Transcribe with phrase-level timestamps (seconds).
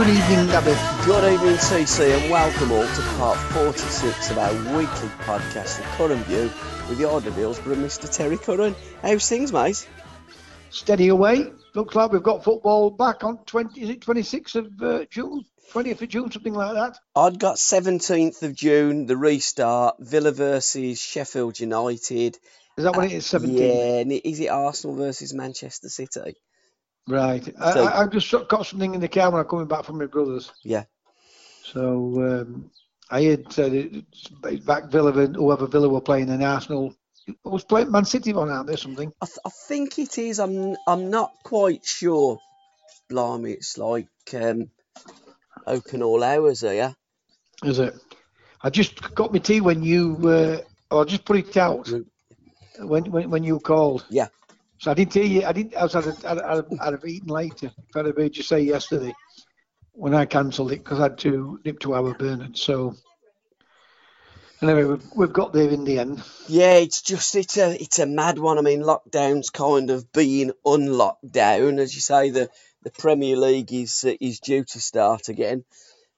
[0.00, 1.04] Good evening, Nabbit.
[1.04, 6.22] Good evening, TC, and welcome all to part 46 of our weekly podcast, The Curran
[6.24, 6.44] View,
[6.88, 8.10] with the Idol of Hillsborough, Mr.
[8.10, 8.74] Terry Curran.
[9.02, 9.86] How's things, mate?
[10.70, 11.52] Steady away.
[11.74, 15.44] Looks like we've got football back on 20, is it 26th of uh, June?
[15.70, 16.96] 20th of June, something like that.
[17.14, 22.38] I'd got 17th of June, the restart, Villa versus Sheffield United.
[22.78, 23.58] Is that what it is, 17th?
[23.58, 26.36] Yeah, and is it Arsenal versus Manchester City?
[27.10, 27.46] Right.
[27.60, 29.98] I, So- I, I've just got something in the car when I'm coming back from
[29.98, 30.50] my brother's.
[30.62, 30.84] Yeah.
[31.64, 32.70] So um,
[33.10, 34.28] I had said it's
[34.64, 36.94] back Villa, whoever Villa were playing, in Arsenal
[37.44, 39.12] was playing Man City one out there, something.
[39.20, 40.40] I, th- I think it is.
[40.40, 42.38] I'm I'm not quite sure.
[43.08, 44.70] Blimey, it's like um,
[45.66, 46.94] open all hours here.
[47.64, 47.94] Is it?
[48.62, 50.16] I just got my tea when you,
[50.92, 52.04] uh, I just put it out Mm.
[52.78, 54.04] when, when when you called.
[54.10, 54.28] Yeah.
[54.80, 55.44] So I didn't hear you.
[55.44, 55.76] I didn't.
[55.76, 57.66] I was I'd, I'd, I'd, have eaten later.
[57.66, 59.12] If I'd have heard you say yesterday
[59.92, 62.56] when I cancelled it because I had to nip to our Bernard.
[62.56, 62.96] So
[64.62, 66.22] anyway, we've, we've got there in the end.
[66.48, 68.56] Yeah, it's just it's a it's a mad one.
[68.56, 72.30] I mean, lockdown's kind of being unlocked down, as you say.
[72.30, 72.48] The
[72.82, 75.64] the Premier League is is due to start again,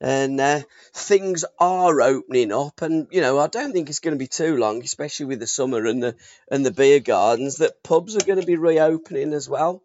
[0.03, 0.61] and uh,
[0.93, 2.83] things are opening up.
[2.83, 5.47] And you know, I don't think it's going to be too long, especially with the
[5.47, 6.17] summer and the
[6.51, 9.83] and the beer gardens, that pubs are going to be reopening as well.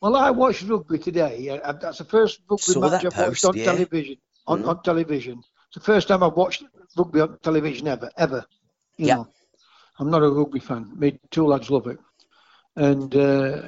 [0.00, 1.60] Well, I watched rugby today.
[1.62, 3.64] I, that's the first rugby Saw match I've watched on yeah.
[3.64, 4.16] television.
[4.46, 4.68] On, Mm.
[4.68, 5.38] on television.
[5.66, 6.64] It's the first time I've watched
[6.96, 8.46] rugby on television ever, ever.
[8.96, 9.16] You Yeah.
[9.16, 9.28] know,
[9.98, 10.90] I'm not a rugby fan.
[10.98, 11.98] Me two lads love it,
[12.76, 13.62] and uh,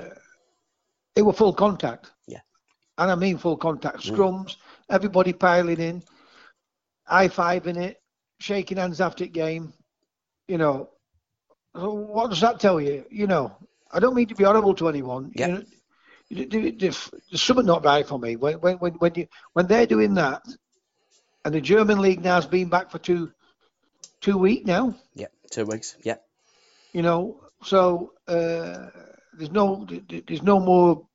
[1.15, 2.11] it was full contact.
[2.27, 2.41] Yeah.
[2.97, 4.05] And I mean full contact.
[4.05, 4.15] Mm.
[4.91, 6.03] Everybody piling in,
[7.07, 8.03] high fiving it,
[8.41, 9.73] shaking hands after the game.
[10.49, 10.91] You know,
[11.75, 13.05] what does that tell you?
[13.11, 13.57] You know,
[13.93, 15.31] I don't mean to be horrible to anyone.
[15.35, 15.47] Yeah.
[15.49, 15.63] You know,
[16.31, 16.77] the- the- the-
[17.31, 20.43] there's something not right for me when when when when you when they're doing that,
[21.45, 23.33] and the German league now has been back for two
[24.21, 24.95] two weeks now.
[25.15, 25.97] Yeah, two weeks.
[26.05, 26.17] Yeah,
[26.93, 28.91] You know, so uh,
[29.35, 29.87] there's no
[30.27, 31.07] there's no more.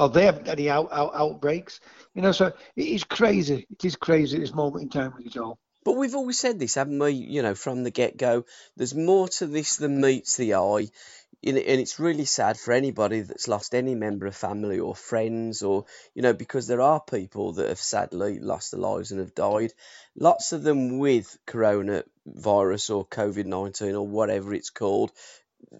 [0.00, 1.78] Well, they haven't had any out, out, outbreaks.
[2.14, 3.66] You know, so it is crazy.
[3.70, 5.58] It is crazy at this moment in time with it all.
[5.84, 7.10] But we've always said this, haven't we?
[7.10, 8.46] You know, from the get go,
[8.78, 10.88] there's more to this than meets the eye.
[11.42, 15.84] And it's really sad for anybody that's lost any member of family or friends, or,
[16.14, 19.74] you know, because there are people that have sadly lost their lives and have died.
[20.16, 25.12] Lots of them with coronavirus or COVID 19 or whatever it's called,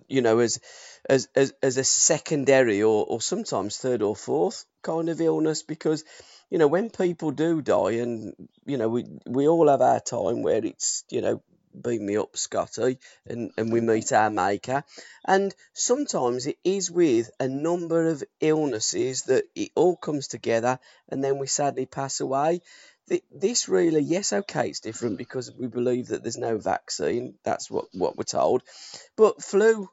[0.09, 0.61] you know, as
[1.09, 6.05] as as, as a secondary or, or sometimes third or fourth kind of illness because
[6.51, 8.35] you know when people do die and
[8.67, 11.43] you know we we all have our time where it's you know
[11.83, 14.85] beat me up Scotty and and we meet our maker.
[15.25, 21.23] And sometimes it is with a number of illnesses that it all comes together and
[21.23, 22.63] then we sadly pass away
[23.11, 27.71] Th- this really yes okay it's different because we believe that there's no vaccine that's
[27.71, 28.63] what what we're told
[29.17, 29.91] but flu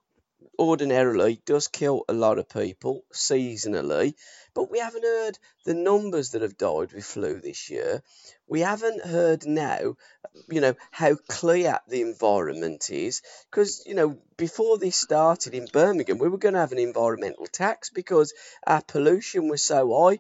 [0.60, 4.14] ordinarily does kill a lot of people seasonally,
[4.54, 8.04] but we haven't heard the numbers that have died with flu this year.
[8.48, 9.96] We haven't heard now,
[10.50, 13.22] you know, how clear the environment is.
[13.50, 17.46] Because, you know, before this started in Birmingham, we were going to have an environmental
[17.48, 18.34] tax because
[18.66, 20.20] our pollution was so high.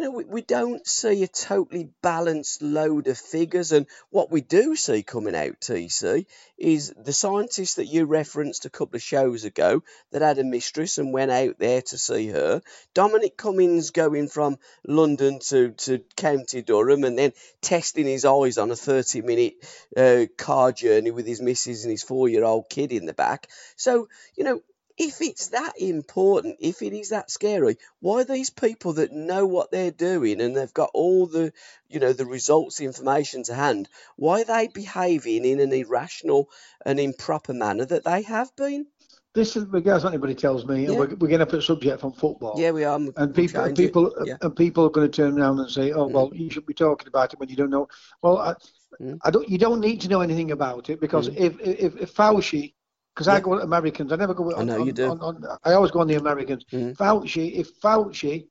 [0.00, 3.70] You know, we, we don't see a totally balanced load of figures.
[3.70, 6.24] And what we do see coming out, TC,
[6.56, 9.82] is the scientist that you referenced a couple of shows ago
[10.12, 12.62] that had a mistress and went out there to see her.
[12.94, 18.70] Dominic Cummings going from London to, to County Durham and then testing his eyes on
[18.70, 19.56] a 30 minute
[19.94, 23.48] uh, car journey with his missus and his four year old kid in the back.
[23.76, 24.62] So, you know,
[25.00, 29.46] if it's that important, if it is that scary, why are these people that know
[29.46, 31.52] what they're doing and they've got all the,
[31.88, 36.50] you know, the results, the information to hand, why are they behaving in an irrational
[36.84, 38.86] and improper manner that they have been?
[39.32, 40.98] this is regardless what anybody tells me, and Yeah.
[40.98, 42.54] we're, we're going to put subject from football.
[42.58, 42.96] Yeah, we are.
[42.96, 44.36] and people, and people, Yeah.
[44.42, 47.06] and people are going to turn around and say, "Oh, well, you should be talking
[47.06, 47.86] about it when you don't know."
[48.22, 48.54] Well, I,
[49.00, 49.18] Mm.
[49.24, 49.48] I don't.
[49.48, 52.74] You don't need to know anything about it because if if, if Fauci,
[53.14, 54.54] because I go to Americans, I never go.
[54.54, 55.10] I know on, you do.
[55.10, 56.64] On, on, I always go on the Americans.
[56.72, 56.96] Mm.
[56.96, 58.46] Fauci, if Fauci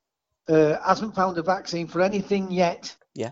[0.47, 3.31] uh, hasn't found a vaccine for anything yet, Yeah.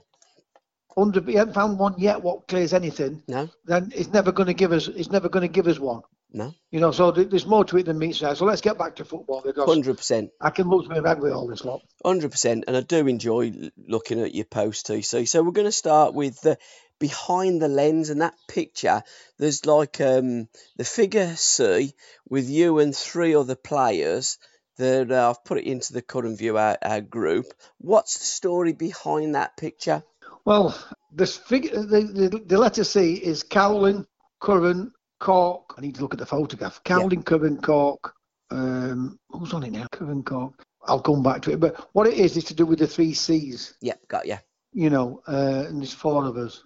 [0.96, 4.54] under he hasn't found one yet, what clears anything, No, then it's never going to
[4.54, 4.88] give us.
[4.88, 6.02] It's never going to give us one.
[6.32, 8.34] no, You know, so th- there's more to it than meets the eye.
[8.34, 10.30] So let's get back to football because hundred percent.
[10.42, 11.82] I can lose my head with all this lot.
[12.06, 13.54] Hundred percent, and I do enjoy
[13.88, 15.28] looking at your post TC.
[15.28, 16.58] So we're going to start with the
[17.00, 19.04] behind the lens and that picture.
[19.38, 20.48] There's like um,
[20.78, 21.94] the figure C
[22.30, 24.38] with you and three other players.
[24.78, 27.48] That uh, I've put it into the Curran View our, our group.
[27.80, 30.04] What's the story behind that picture?
[30.46, 30.78] Well,
[31.12, 34.06] this figure, the, the, the letter C is Cowling,
[34.40, 35.74] Curran, Cork.
[35.78, 36.84] I need to look at the photograph.
[36.84, 38.14] Cowling, Curran, Cork.
[38.52, 39.88] Um, who's on it now?
[39.92, 40.64] Curran, Cork.
[40.84, 41.60] I'll come back to it.
[41.60, 43.74] But what it is is to do with the three C's.
[43.82, 44.38] Yep, got ya.
[44.74, 46.64] You know, uh, and there's four of us.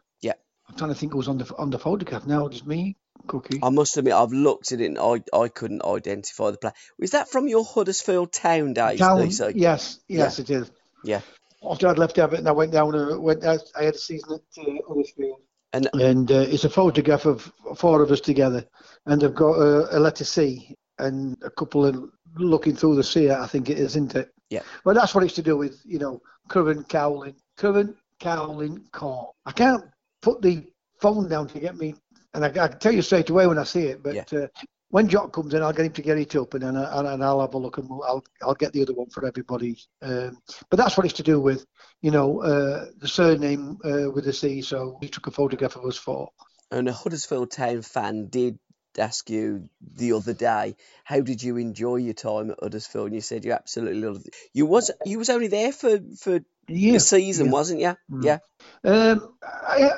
[0.72, 0.74] Yeah.
[0.74, 2.48] I'm trying to think it was on the on the photograph now.
[2.48, 2.96] Just me,
[3.28, 3.60] Cookie.
[3.62, 6.74] I must admit, I've looked at it and I, I couldn't identify the player.
[7.00, 10.72] Was that from your Huddersfield Town days, Town, yes, yes, it is.
[11.04, 11.22] Yeah.
[11.64, 12.96] After I'd left Everton, I went down.
[12.96, 13.46] Uh, went.
[13.46, 15.42] I I had a season at uh, Huddersfield.
[15.74, 18.66] And and uh, it's a photograph of four of us together,
[19.06, 23.32] and I've got a, a letter C and a couple of looking through the sea.
[23.32, 24.34] I think it is, isn't it?
[24.50, 24.64] Yeah.
[24.84, 29.34] Well, that's what it's to do with, you know, Curran cowling, Curran cowling Court.
[29.46, 29.86] I can't
[30.22, 30.66] put the
[31.00, 31.96] phone down to get me,
[32.34, 34.04] and I, I can tell you straight away when I see it.
[34.04, 34.40] But Yeah.
[34.44, 34.48] uh,
[34.90, 37.08] when Jock comes in, I'll get him to get it up, and then I, and,
[37.08, 39.78] and I'll have a look, and I'll I'll get the other one for everybody.
[40.02, 40.38] Um,
[40.70, 41.66] but that's what it's to do with,
[42.02, 44.62] you know, uh, the surname uh, with the C.
[44.62, 46.30] So he took a photograph of us four.
[46.72, 48.60] and a Huddersfield Town fan did
[48.98, 53.08] ask you the other day, how did you enjoy your time at Huddersfield?
[53.08, 54.36] And you said you absolutely loved it.
[54.54, 56.94] You was you was only there for for Yeah.
[56.94, 57.52] the season, yeah.
[57.52, 57.96] wasn't you?
[58.12, 58.24] Mm.
[58.24, 58.40] Yeah.
[58.84, 59.90] Um, I,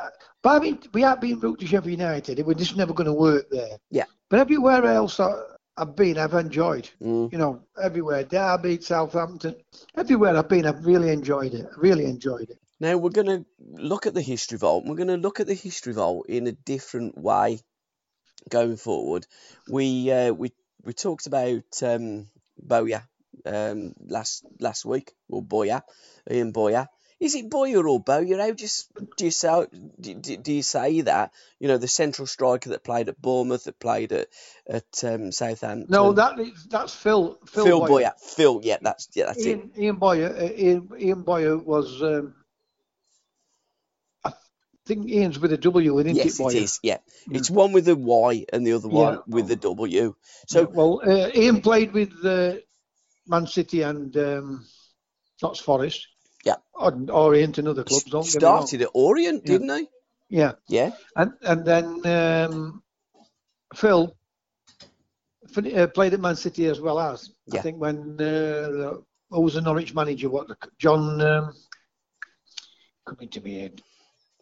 [0.42, 2.40] but I mean, we have been route to Sheffield United.
[2.40, 3.78] It was just never going to work there.
[3.90, 4.06] Yeah.
[4.30, 5.32] But everywhere else I,
[5.78, 6.90] I've been, I've enjoyed.
[7.02, 7.32] Mm.
[7.32, 9.56] You know, everywhere, Derby, Southampton,
[9.96, 11.68] everywhere I've been, I've really enjoyed it.
[11.78, 12.60] Really enjoyed it.
[12.80, 14.84] Now we're going to look at the history vault.
[14.86, 17.62] We're going to look at the history vault in a different way
[18.50, 19.26] going forward.
[19.68, 20.52] We uh, we
[20.84, 22.28] we talked about um,
[22.66, 23.04] Boya
[23.46, 25.82] um, last last week, or Boya,
[26.30, 26.88] Ian Boya.
[27.20, 28.38] Is it Boya or Boya?
[28.40, 29.66] How do you, do you say
[30.00, 31.32] do, do you say that?
[31.60, 34.28] You know, the central striker that played at Bournemouth, that played at
[34.68, 35.88] at um, Southampton.
[35.90, 36.38] No, that
[36.70, 37.40] that's Phil.
[37.48, 37.90] Phil, Phil Boyer.
[37.90, 38.20] Boya.
[38.20, 39.58] Phil, yeah, that's yeah, that's it.
[39.58, 40.36] Ian, Ian Bowyer.
[40.36, 42.02] Uh, Ian, Ian Bowyer was.
[42.02, 42.36] Um,
[44.86, 46.52] think Ian's with a W, isn't Yes, it, Bowyer?
[46.56, 46.80] it is.
[46.84, 46.98] Yeah,
[47.32, 49.20] it's one with a Y and the other one Yeah.
[49.28, 50.16] with the W.
[50.48, 52.56] So well, uh, Ian played with uh,
[53.28, 54.66] Man City and um,
[55.42, 56.08] Notts Forest.
[56.44, 56.56] Yeah.
[56.74, 58.04] Or Orient and other clubs.
[58.06, 58.68] Don't get me wrong.
[58.68, 59.52] started at Orient, Yeah.
[59.52, 59.88] didn't he?
[60.30, 60.92] Yeah, Yeah.
[61.16, 62.84] and and then um,
[63.76, 64.16] Phil
[65.56, 67.60] uh, played at Man City as well as Yeah.
[67.60, 70.30] I think when uh, the, who was the Norwich manager?
[70.30, 71.22] What the, John?
[71.22, 71.54] Um,
[73.06, 73.82] coming to me head.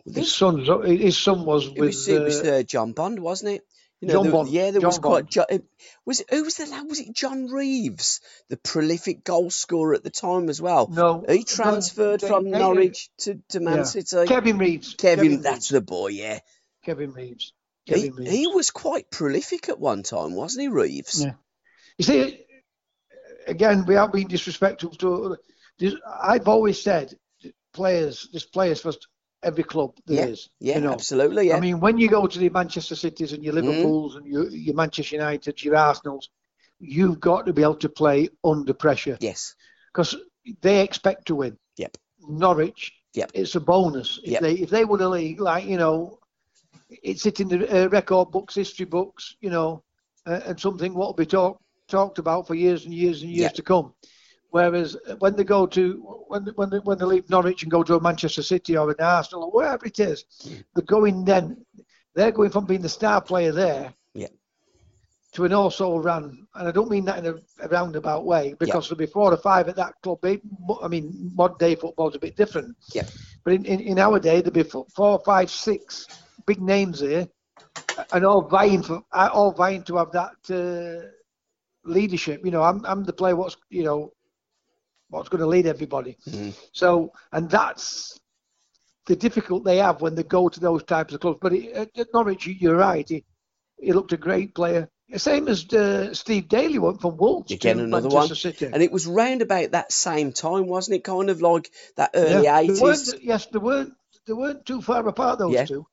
[0.06, 1.80] His son, his son was It with.
[1.88, 3.62] was, it was uh, uh, John Bond, wasn't it?
[4.01, 5.21] You John there- Bond, Yeah, there John was quite.
[5.25, 5.30] Bond.
[5.30, 5.45] Jo-
[6.06, 6.88] was it who was the lad?
[6.89, 8.19] Was it John Reeves,
[8.50, 10.88] the prolific goal scorer at the time as well?
[10.88, 13.84] no, He transferred no, from they- they- Norwich to, to Man yeah.
[13.84, 14.25] City.
[14.25, 14.96] Kevin Reeves.
[14.96, 15.70] Kevin, that's Reeves.
[15.70, 16.08] the boy.
[16.08, 16.39] Yeah,
[16.84, 17.53] Kevin Reeves.
[17.86, 18.31] he, Kevin Reeves.
[18.31, 21.24] he was quite prolific at one time, wasn't he, Reeves?
[21.24, 21.34] Yeah.
[22.00, 22.46] You see,
[23.46, 25.38] again, without being disrespectful to,
[26.08, 27.13] I've always said
[27.74, 28.93] players, there's players for
[29.43, 30.50] every club there is.
[30.60, 30.93] Yeah, you know.
[30.93, 31.48] absolutely.
[31.50, 33.63] Yeah, I mean, when you go to the Manchester Cities and your Mm.
[33.63, 36.29] Liverpools and your, your Manchester United, your Arsenals,
[36.79, 39.55] you've got to be able to play under pressure yes,
[39.93, 40.15] because
[40.62, 41.57] they expect to win.
[41.77, 41.98] Yep.
[42.27, 43.31] Norwich, Yep.
[43.33, 44.19] it's a bonus.
[44.24, 44.41] If Yep.
[44.41, 46.19] they if they win a league, like you know,
[46.89, 49.83] it's it in the uh, record books, history books, you know,
[50.25, 53.41] uh, and something what will be talked talked about for years and years and years
[53.51, 53.53] Yep.
[53.55, 53.93] to come.
[54.51, 55.84] Whereas when they go to
[56.27, 58.96] when when they, when they leave Norwich and go to a Manchester City or an
[59.00, 60.25] Arsenal or wherever it is,
[60.75, 61.65] they're going then
[62.15, 64.31] they're going from being the star player there Yep.
[65.34, 68.89] to an also run, and I don't mean that in a, a roundabout way because
[68.89, 70.20] there'll be four or five at that club.
[70.22, 70.41] They-
[70.84, 72.75] I mean, modern day football's a bit different.
[72.93, 73.10] Yep.
[73.46, 76.10] But in, in, in our day, there'll be four, four, five, six
[76.46, 77.25] big names there,
[78.12, 81.08] and all vying for all vying to have that uh,
[81.86, 82.41] leadership.
[82.43, 83.36] You know, I'm I'm the player.
[83.38, 84.12] What's you know,
[85.12, 86.18] what's going to lead everybody.
[86.27, 86.53] Mhm.
[86.72, 88.18] So, and that's
[89.06, 91.39] the difficult they have when they go to those types of clubs.
[91.41, 93.08] But it, at, at Norwich, you- you're right.
[93.08, 93.24] He,
[93.80, 94.89] he looked a great player.
[95.18, 98.53] Same as uh, Steve Daley went from Wolves Again, to another Manchester one.
[98.56, 98.65] City.
[98.74, 101.03] And it was round about that same time, wasn't it?
[101.03, 103.20] Kind of like that early Yeah, 80s.
[103.22, 103.94] yes, they weren't.
[104.25, 105.39] They weren't too far apart.
[105.39, 105.65] Those Yeah.
[105.65, 105.86] two.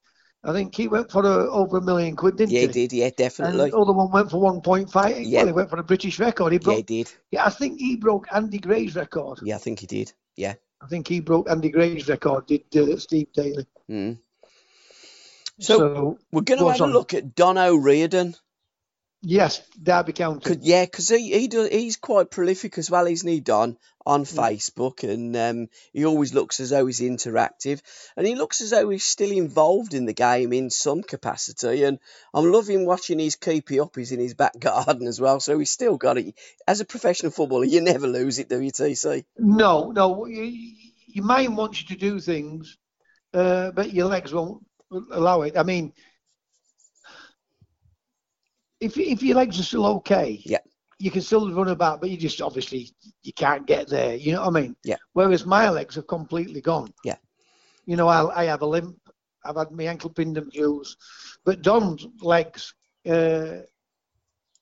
[0.45, 2.57] I think he went for uh, over a million quid, didn't he?
[2.57, 2.67] Yeah, he?
[2.67, 2.93] he did.
[2.93, 3.65] Yeah, definitely.
[3.65, 5.25] And the other one went for 1.5.
[5.25, 5.39] Yeah.
[5.39, 6.53] Well, he went for a British record.
[6.53, 7.13] He Yeah, he did.
[7.31, 9.41] Yeah, I think he broke Andy Gray's record.
[9.43, 10.13] Yeah, I think he did.
[10.37, 10.55] Yeah.
[10.81, 12.47] I think he broke Andy Gray's record.
[12.47, 13.67] Did uh, Steve Daley?
[13.91, 14.19] Mm.
[15.59, 18.37] So, So, we're going to have a look at Don O'Riordan.
[19.23, 20.45] Yes, Derby County.
[20.45, 24.25] Could, yeah, because he, he does, he's quite prolific as well, isn't he, Don, on
[24.25, 24.37] Mm.
[24.37, 25.03] Facebook?
[25.03, 27.81] And um, he always looks as though he's interactive.
[28.17, 31.85] And he looks as though he's still involved in the game in some capacity.
[31.85, 31.99] And
[32.33, 35.41] I'm loving watching his keepy uppies in his back garden as well.
[35.41, 36.35] So he's still got it.
[36.67, 39.25] As a professional footballer, you never lose it, do you, TC?
[39.39, 40.27] No, no.
[40.27, 40.75] You,
[41.07, 42.77] your mind wants you to do things,
[43.35, 45.57] uh, but your legs won't allow it.
[45.57, 45.93] I mean,
[48.81, 50.59] if if your legs are still okay, Yeah.
[50.99, 52.89] you can still run about, but you just obviously
[53.23, 54.15] you can't get there.
[54.17, 54.77] You know what I mean?
[54.85, 54.97] Yeah.
[55.13, 56.93] Whereas my legs are completely gone.
[57.05, 57.17] Yeah.
[57.87, 58.97] You know, I I have a limp.
[59.45, 60.97] I've had my ankle pinned and fused,
[61.45, 62.75] but Don's legs
[63.09, 63.63] uh,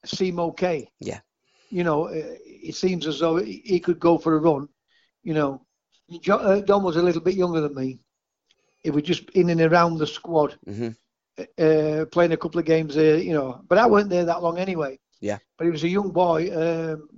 [0.05, 0.89] seem okay.
[1.01, 1.21] Yeah.
[1.71, 4.69] You know, uh, it seems as though he he could go for a run.
[5.23, 5.61] You know,
[6.31, 7.99] uh, Don was a little bit younger than me.
[8.83, 10.91] He was just in and around the squad, hmm
[11.39, 13.19] uh, playing a couple of games there.
[13.19, 14.99] You know, but I weren't there that long anyway.
[15.21, 15.39] Yeah.
[15.57, 17.09] But he was a young boy, um,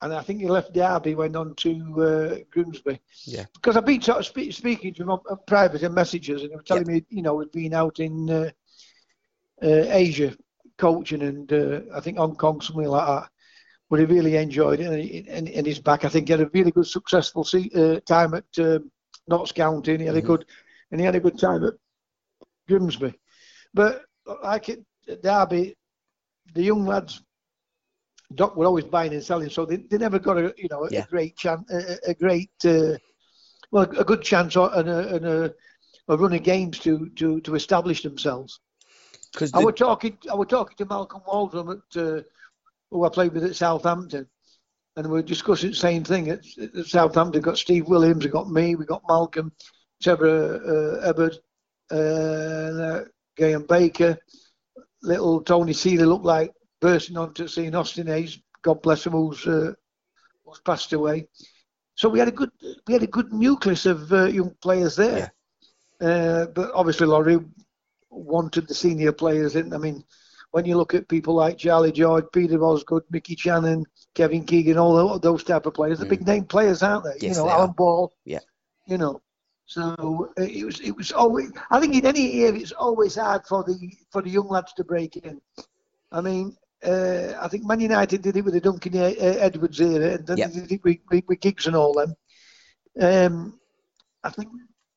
[0.00, 3.00] and I think he left Derby, went on to uh, Grimsby.
[3.26, 3.44] Yeah.
[3.54, 6.50] Because I've been sort of spe- speaking to him on, on private and messages, and
[6.50, 8.50] he was telling me, you know, he'd been out in uh,
[9.62, 10.34] uh, Asia
[10.78, 13.30] coaching, and uh, I think Hong Kong, something like that.
[13.90, 16.04] But he really enjoyed it, and, he, and, and he's back.
[16.04, 18.90] I think he had a really good, successful se- uh, time at um,
[19.28, 20.26] Notts County, and he had a Mhm.
[20.26, 20.46] good,
[20.90, 21.74] and he had a good time at
[22.68, 23.14] Grimsby.
[23.72, 24.04] But
[24.42, 24.78] like at
[25.08, 25.74] at Derby,
[26.54, 27.22] the young lads,
[28.34, 30.90] Doc were always buying and selling, so they, they never got a you know a,
[30.90, 31.06] Yeah.
[31.10, 32.96] great chance, a, a great uh,
[33.70, 35.54] well a good chance or- and a, and a,
[36.08, 38.60] a run of games to to to establish themselves.
[39.32, 42.22] Because I was talking I was talking to Malcolm Waldron at uh,
[42.90, 44.26] who I played with at Southampton,
[44.96, 46.30] and we were discussing the same thing.
[46.30, 49.52] At, at Southampton, got Steve Williams, we got me, we got Malcolm,
[50.02, 50.56] Trevor
[51.02, 51.36] uh, Hebberd,
[51.90, 53.00] uh,
[53.36, 54.18] Graham Baker,
[55.02, 59.72] little Tony Sealy looked like bursting onto seeing Austin Hayes, God bless him, who's uh,
[60.44, 61.28] who's passed away.
[61.94, 62.50] So we had a good
[62.86, 65.32] we had a good nucleus of uh, young players there.
[66.00, 67.38] Uh, but obviously, Lawrie
[68.10, 69.72] wanted the senior players in.
[69.72, 70.04] I mean,
[70.50, 75.18] when you look at people like Charlie George, Peter Osgood, Mickey Channon, Kevin Keegan, all
[75.18, 76.10] those type of players, the Mm.
[76.10, 77.16] big name players, aren't they?
[77.20, 77.74] Yes, you know, they Alan are.
[77.74, 78.12] Ball.
[78.24, 78.40] Yeah.
[78.86, 79.22] You know,
[79.66, 81.52] so uh, it was it was always.
[81.70, 83.76] I think in any year it's always hard for the
[84.10, 85.40] for the young lads to break in.
[86.12, 86.56] I mean.
[86.84, 90.36] Uh, I think Man United did it with the Duncan uh, Edwards era, and then
[90.36, 90.48] Yeah.
[90.48, 92.14] they did it with, with, Giggs and all them.
[93.00, 93.58] Um,
[94.22, 94.50] I think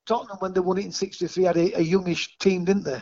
[0.05, 3.01] Tottenham, when they won it in '63, had a, a youngish team, didn't they?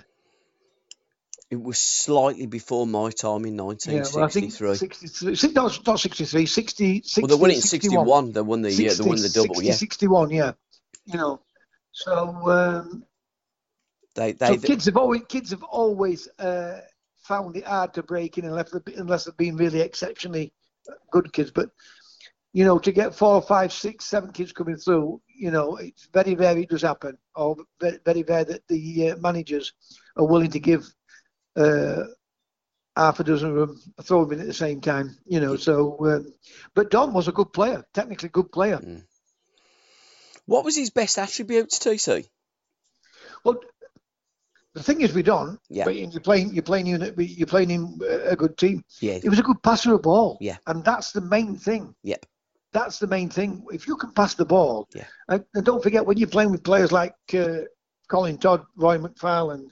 [1.51, 3.75] it was slightly before my time in Yeah, well,
[4.24, 4.75] I think 1963.
[4.75, 5.36] 63.
[5.36, 6.45] si- No, not 63.
[6.45, 8.05] 60, 60 well, they won it in 61.
[8.05, 8.31] 61.
[8.31, 9.55] They won the yeah, they won the double.
[9.55, 10.51] 60, Yeah, 61, yeah.
[11.05, 11.39] You know,
[11.96, 13.06] so um,
[14.16, 16.82] they so kids have always kids have always uh,
[17.16, 20.52] found it hard to break in unless they've, unless they've been really exceptionally
[21.10, 21.52] good kids.
[21.52, 21.70] But
[22.52, 26.36] you know, to get four, five, six, seven kids coming through, you know, it's very
[26.36, 29.74] rare it does happen, or very, very rare that the uh, managers
[30.18, 30.86] are willing to give
[31.56, 32.04] uh,
[32.98, 35.18] half a dozen of them a throw in at the same time.
[35.25, 36.34] You know, so um,
[36.74, 38.82] but Don was a good player, technically good player.
[40.46, 42.28] What was his best attributes, TC?
[43.44, 43.60] Well,
[44.74, 45.60] the thing is we don't.
[45.70, 45.86] Yeah.
[45.86, 48.84] when you're playing, you're playing you're playing in a good team.
[49.00, 50.38] Yeah, He was a good passer of ball.
[50.42, 50.58] Yeah.
[50.68, 51.96] And that's the main thing.
[52.04, 52.25] Yep.
[52.74, 53.66] That's the main thing.
[53.72, 55.06] If you can pass the ball, Yeah.
[55.30, 57.60] and, and don't forget when you're playing with players like uh,
[58.10, 59.68] Colin Todd, Roy McFarland,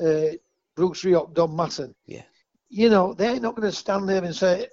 [0.00, 0.36] uh,
[0.74, 1.94] Bruce Rioch, Don Masson.
[2.06, 2.22] Yeah.
[2.70, 4.68] You know, they're not going to stand there and say,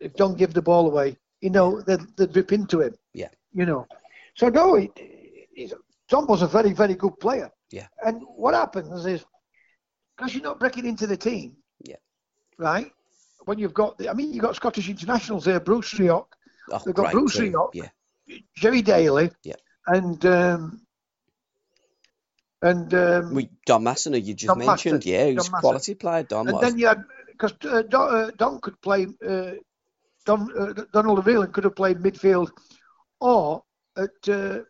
[0.00, 2.94] if Don give the ball away, you know, they they drip into him.
[3.12, 3.28] Yeah.
[3.52, 3.86] You know.
[4.36, 5.72] So no, it, it,
[6.08, 7.50] Don was a very, very good player.
[7.70, 7.88] Yeah.
[8.04, 9.24] And what happens is,
[10.16, 11.56] because you're not breaking into the team.
[11.84, 11.96] Yeah.
[12.58, 12.92] Right.
[13.44, 16.26] When you've got, the, I mean, you've got Scottish internationals there, Bruce Rioch,
[16.70, 17.52] oh, They've got Bruce team.
[17.52, 17.70] Rioch.
[17.74, 17.88] Yeah,
[18.56, 19.54] Gerry Daly, Yeah.
[19.86, 20.80] and um,
[22.62, 24.96] and um, we Don Masson, who you just Don mentioned.
[24.96, 26.24] Masson, Yeah, he was a quality player.
[26.24, 29.52] Don and then you had because uh, Don, uh, Don could play uh,
[30.24, 32.50] Don uh, Donald O'Velan could have played midfield
[33.20, 33.62] or
[33.96, 34.60] at uh,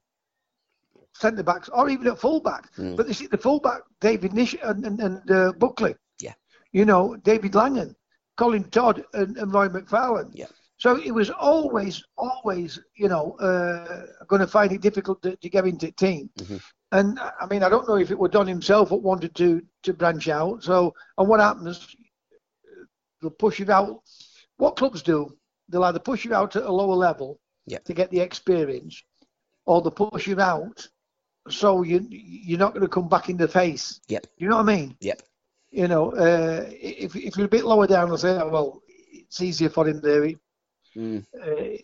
[1.14, 2.74] centre backs or even at full back.
[2.76, 2.96] Mm.
[2.96, 5.94] But you see, the full back David Nish and and, and uh, Buckley.
[6.20, 6.34] Yeah.
[6.72, 7.94] You know David Langan.
[8.36, 10.30] Colin Todd and, and Roy McFarland.
[10.34, 10.48] Yeah.
[10.76, 15.48] So it was always, always, you know, uh, going to find it difficult to, to
[15.48, 16.28] get into the team.
[16.36, 16.60] Mhm.
[16.92, 19.94] And I mean, I don't know if it were Don himself that wanted to to
[19.94, 20.62] branch out.
[20.62, 21.96] So, and what happens?
[23.22, 24.02] They'll push you out.
[24.58, 25.34] What clubs do?
[25.70, 27.84] They'll either push you out at a lower level Yep.
[27.86, 29.02] to get the experience,
[29.66, 30.88] or they'll push you out
[31.48, 34.00] so you you're not going to come back in the face.
[34.08, 34.26] Yep.
[34.38, 34.96] You know what I mean?
[35.00, 35.22] Yep.
[35.70, 39.40] You know, uh, if if you're a bit lower down, they'll say, oh, well, it's
[39.42, 40.24] easier for him there.
[40.24, 40.36] He,
[40.96, 41.26] Mm.
[41.42, 41.76] uh,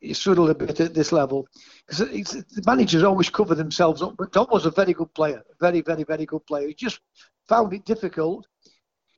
[0.00, 1.46] he struggled a bit at this level
[1.86, 4.16] because the managers always cover themselves up.
[4.18, 6.66] But Tom was a very good player, very, very, very good player.
[6.66, 6.98] He just
[7.48, 8.44] found it difficult.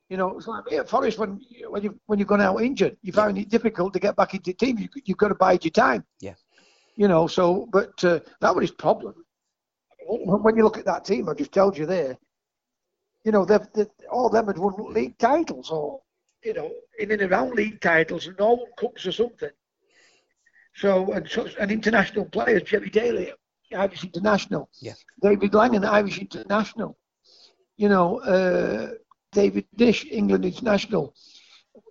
[0.07, 3.11] You know, it's like yeah, Forest when when you when you've gone out injured, you
[3.11, 4.77] found it difficult to get back into the team.
[4.77, 6.05] You, you've got to bide your time.
[6.19, 6.35] Yeah.
[6.99, 9.15] You know, so but uh, that was his problem.
[10.05, 12.17] When you look at that team, I just told you there.
[13.23, 16.01] You know, they've, they all of them had won league titles or
[16.43, 19.49] you know, in and around league titles and all cups or something.
[20.75, 23.31] So, and, so, and international players, Gerry Daly,
[23.73, 24.69] Irish International.
[24.81, 24.93] Yeah.
[25.21, 26.97] David Langan, Irish International.
[27.77, 28.89] You know, uh,
[29.31, 31.13] David Nish, England International.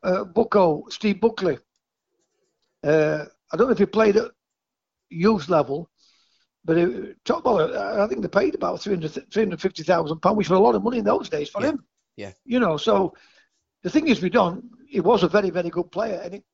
[0.02, 1.58] Uh, Bucko, Steve Buckley.
[2.84, 4.32] Uh, I don't know if he played at
[5.10, 5.90] youth level,
[6.64, 10.62] but it, top ball, I think they paid about 300, 350,000 pounds, which was a
[10.62, 11.68] lot of money in those days for Yeah.
[11.68, 11.84] him.
[12.16, 12.32] Yeah.
[12.44, 13.14] You know, so
[13.82, 14.68] the thing is, we done.
[14.86, 16.44] He was a very, very good player, and it,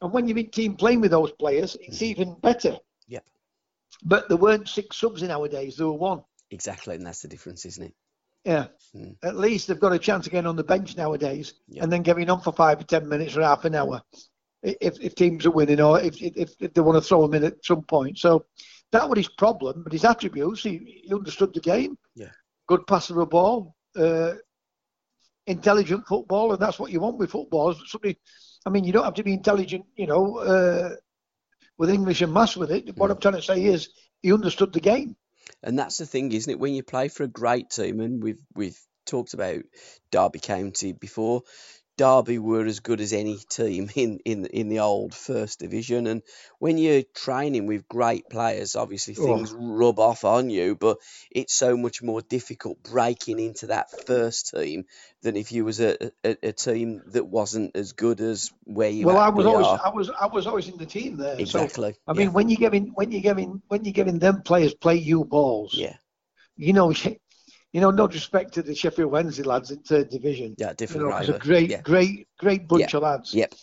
[0.00, 2.76] and when you're in team playing with those players, it's even better.
[3.08, 3.24] Yep.
[4.04, 6.22] But there weren't six subs in our days; there were one.
[6.50, 7.94] Exactly, and that's the difference, isn't it?
[8.44, 8.66] Yeah.
[8.94, 9.16] Mm.
[9.22, 11.82] At least they've got a chance again on the bench nowadays, Yeah.
[11.82, 14.02] and then getting on for five or ten minutes or half an hour,
[14.80, 17.44] if, if teams are winning or if, if if they want to throw him in
[17.44, 18.18] at some point.
[18.18, 18.46] So
[18.92, 21.98] that was his problem, but his attributes, he, he understood the game.
[22.14, 22.30] Yeah.
[22.66, 24.34] Good passer of the ball, uh,
[25.46, 27.82] intelligent football, and that's what you want with footballers.
[27.86, 28.18] Somebody,
[28.66, 30.96] I mean, you don't have to be intelligent, you know, uh,
[31.76, 32.96] with English and maths with it.
[32.96, 33.90] What I'm trying to say is
[34.22, 35.16] he understood the game.
[35.62, 36.58] And that's the thing, isn't it?
[36.58, 39.62] When you play for a great team, and we've we've talked about
[40.10, 41.42] Derby County before.
[41.98, 46.22] Derby were as good as any team in, in in the old First Division, and
[46.60, 49.24] when you're training with great players, obviously Oh.
[49.26, 50.76] things rub off on you.
[50.76, 50.98] But
[51.30, 54.84] it's so much more difficult breaking into that first team
[55.22, 59.06] than if you was a, a, a team that wasn't as good as where you
[59.06, 59.80] Well, I was always, are.
[59.84, 61.44] I was, I was always in the team there.
[61.46, 61.94] So, Exactly.
[62.06, 65.24] I mean, when you giving, when you giving, when you giving them players play you
[65.24, 65.96] balls, yeah,
[66.56, 66.92] you know,
[67.72, 70.54] you know, no disrespect to the Sheffield Wednesday lads in third division.
[70.58, 73.34] yeah, You different know, it's a great, yeah, great, great bunch of lads.
[73.34, 73.54] Yep.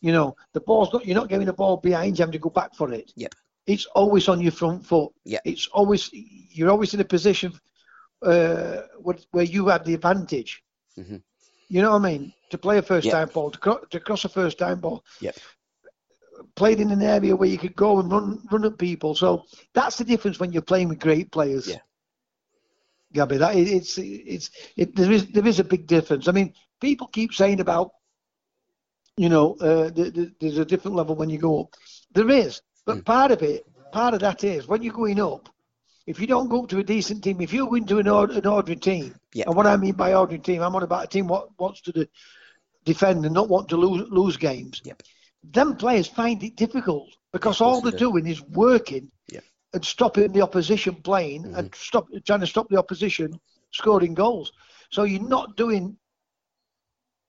[0.00, 2.50] You know, the ball's not, you're not getting the ball behind you, having to go
[2.50, 3.12] back for it.
[3.16, 3.34] Yep.
[3.68, 5.12] It's always on your front foot.
[5.24, 5.38] Yeah.
[5.44, 7.52] It's always, you're always in a position
[8.22, 10.62] uh, where, where you have the advantage.
[10.98, 11.16] Mm-hmm.
[11.68, 12.32] You know what I mean?
[12.50, 13.12] To play a first Yep.
[13.14, 15.04] time ball, to, cro- to cross a first time ball.
[15.20, 15.36] Yep.
[16.56, 19.14] Played in an area where you could go and run, run at people.
[19.14, 21.68] So that's the difference when you're playing with great players.
[21.68, 21.76] Yeah.
[23.12, 26.28] Gabby, that it, it's it's it, there is there is a big difference.
[26.28, 27.90] I mean, people keep saying about,
[29.16, 31.74] you know, uh, the, the, there's a different level when you go up.
[32.14, 33.04] There is, but Mm.
[33.04, 35.48] part of it, part of that is when you're going up.
[36.06, 38.32] If you don't go up to a decent team, if you go into an, ord-
[38.32, 39.44] an ordinary team, Yeah.
[39.46, 41.92] and what I mean by ordinary team, I'm on about a team what wants to
[41.92, 42.08] de-
[42.84, 44.80] defend and not want to lose lose games.
[44.84, 45.02] Yep.
[45.44, 48.10] Them players find it difficult because all they're do.
[48.10, 49.10] doing is working.
[49.74, 51.54] And stopping the opposition playing Mm-hmm.
[51.56, 53.40] and stop trying to stop the opposition
[53.72, 54.52] scoring goals.
[54.90, 55.96] So you're not doing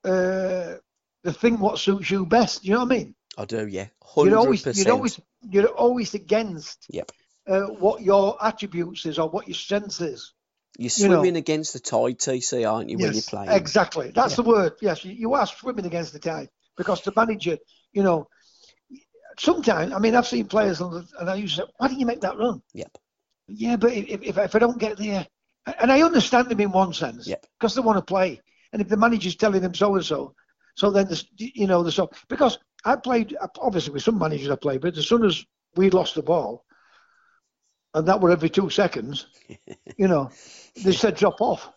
[0.03, 0.75] uh,
[1.23, 2.65] the thing what suits you best.
[2.65, 3.15] You know what I mean?
[3.37, 3.67] I do.
[3.67, 7.11] Yeah, You're hundred always you're always you're always against Yep.
[7.47, 10.33] uh, what your attributes is or what your strength is.
[10.77, 11.15] You're you know.
[11.15, 13.49] swimming against the tide, TC, aren't you, when you're Yes, playing?
[13.51, 14.11] exactly.
[14.13, 14.43] That's Yeah.
[14.43, 14.73] the word.
[14.81, 17.57] Yes, you are swimming against the tide because the manager,
[17.93, 18.27] you know,
[19.39, 22.05] sometimes I mean I've seen players and and I used to say, why didn't you
[22.05, 22.61] make that run?
[22.73, 22.97] Yep.
[23.47, 25.27] Yeah, but if, if, if I don't get there,
[25.79, 27.45] and I understand them in one sense, Yep.
[27.59, 28.39] because they want to play.
[28.71, 30.33] And if the manager's telling them so and so,
[30.75, 34.55] so then the, you know the so because I played obviously with some managers I
[34.55, 35.43] played, but as soon as
[35.75, 36.65] we lost the ball,
[37.93, 39.27] and that were every two seconds,
[39.97, 40.29] you know,
[40.83, 41.69] they said drop off.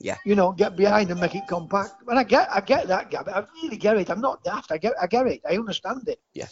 [0.00, 0.16] Yeah.
[0.26, 1.92] You know, get behind and make it compact.
[2.08, 3.30] And I get, I get that, Gabby.
[3.30, 4.10] I really get it.
[4.10, 4.72] I'm not daft.
[4.72, 5.40] I get, I get it.
[5.48, 6.20] I understand it.
[6.34, 6.46] Yeah.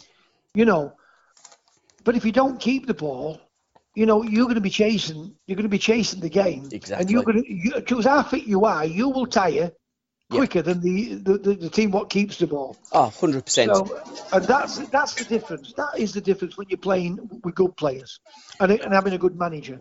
[0.55, 0.93] You know,
[2.03, 3.39] but if you don't keep the ball,
[3.95, 5.35] you know, you're going to be chasing.
[5.47, 6.63] You're going to be chasing the game.
[6.63, 7.13] And Exactly.
[7.13, 9.71] you're going to, you, choose how fit you are, you will tire
[10.31, 12.75] quicker than the, the, the, the team what keeps the ball.
[12.91, 13.65] Oh, 100%.
[13.75, 15.73] So, and that's that's the difference.
[15.73, 18.19] That is the difference when you're playing with good players
[18.59, 19.79] and, and having a good manager.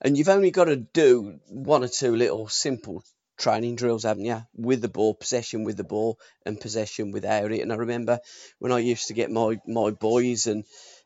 [0.00, 3.02] and you've only got to do one or two little simple
[3.36, 4.42] training drills, haven't you?
[4.54, 7.60] With the ball, possession with the ball, and possession without it.
[7.60, 8.20] And I remember
[8.58, 10.64] when I used to get my my boys and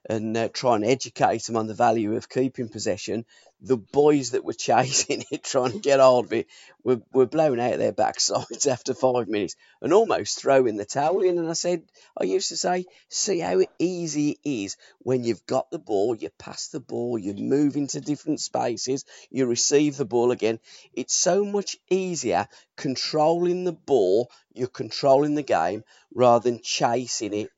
[0.09, 3.27] and uh, try and educate them on the value of keeping possession,
[3.61, 6.47] the boys that were chasing it, trying to get hold of it,
[6.83, 11.39] were, were blown out their backsides after five minutes and almost throwing the towel in.
[11.39, 11.83] And I said,
[12.17, 16.31] I used to say, see how easy it is when you've got the ball, you
[16.39, 20.59] pass the ball, you move into different spaces, you receive the ball again.
[20.95, 27.51] It's so much easier controlling the ball, you're controlling the game rather than chasing it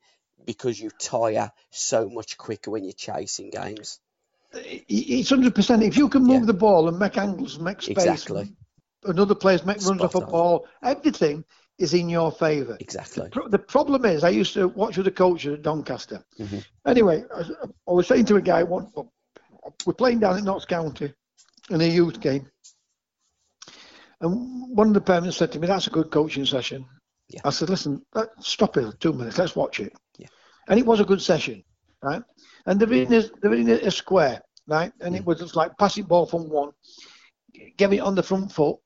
[0.45, 3.99] because you tire so much quicker when you're chasing games.
[4.53, 5.83] It's hundred percent.
[5.83, 6.45] If you can move Yeah.
[6.47, 8.53] the ball and make angles, make space, Exactly.
[9.05, 11.45] another player's make runs off a ball, everything
[11.77, 12.77] is in your favour.
[12.79, 13.29] Exactly.
[13.49, 16.23] The problem is, I used to watch with the coach at Doncaster.
[16.37, 16.65] Mhm.
[16.85, 17.51] Anyway, I, was-
[17.87, 18.91] I was saying to a guy, one,
[19.85, 21.13] we're playing down at Notts County
[21.69, 22.51] in a youth game,
[24.19, 26.85] and one of the parents said to me, "That's a good coaching session."
[27.29, 27.41] Yeah.
[27.45, 28.05] I said, "Listen,
[28.41, 29.37] stop it two minutes.
[29.37, 29.93] Let's watch it."
[30.67, 31.63] And it was a good session,
[32.03, 32.21] right?
[32.65, 34.91] And they're in a, they're in a, a square, right?
[35.01, 36.71] And it was just like passing ball from one,
[37.77, 38.77] getting it on the front foot,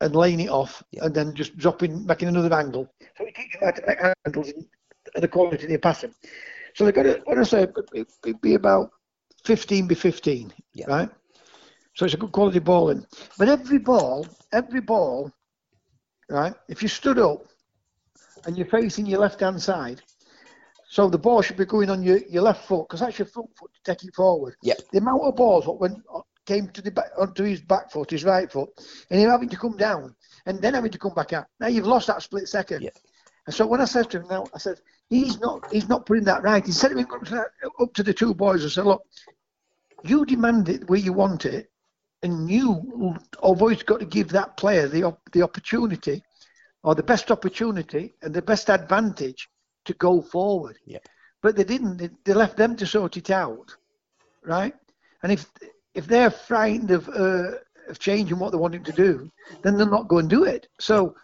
[0.00, 1.04] and laying it off, Yeah.
[1.04, 2.88] and then just dropping, making another angle.
[3.16, 4.52] So it teaches you how to make angles
[5.14, 6.14] and the quality of your passing.
[6.74, 8.90] So they're going to, when I say it, it'd be about
[9.44, 10.86] 15 by 15, Yeah.
[10.86, 11.08] right?
[11.94, 13.06] So it's a good quality bowling.
[13.38, 15.32] But every ball, every ball,
[16.28, 16.54] right?
[16.68, 17.46] If you stood up
[18.46, 20.02] and you're facing your left hand side,
[20.94, 23.50] so the ball should be going on your, your left foot because that's your front
[23.58, 24.54] foot to take it forward.
[24.62, 24.78] Yep.
[24.92, 28.12] The amount of balls what went uh, came to the back onto his back foot,
[28.12, 28.70] his right foot,
[29.10, 30.14] and him having to come down
[30.46, 31.46] and then having to come back out.
[31.58, 32.82] Now you've lost that split second.
[32.82, 32.96] Yep.
[33.46, 34.80] And so when I said to him now, I said
[35.10, 36.64] he's not he's not putting that right.
[36.64, 37.08] Instead of him
[37.80, 39.02] up to the two boys and said, look,
[40.04, 41.72] you demand it where you want it,
[42.22, 46.22] and you always got to give that player the the opportunity,
[46.84, 49.48] or the best opportunity and the best advantage
[49.84, 50.78] to go forward.
[50.86, 51.06] Yep.
[51.42, 51.98] But they didn't.
[51.98, 53.74] They, they left them to sort it out,
[54.44, 54.74] right?
[55.22, 55.50] And if
[55.94, 57.52] if they're frightened of uh,
[57.88, 59.30] of changing what they want him to do,
[59.62, 60.68] then they'll not go and do it.
[60.80, 61.14] So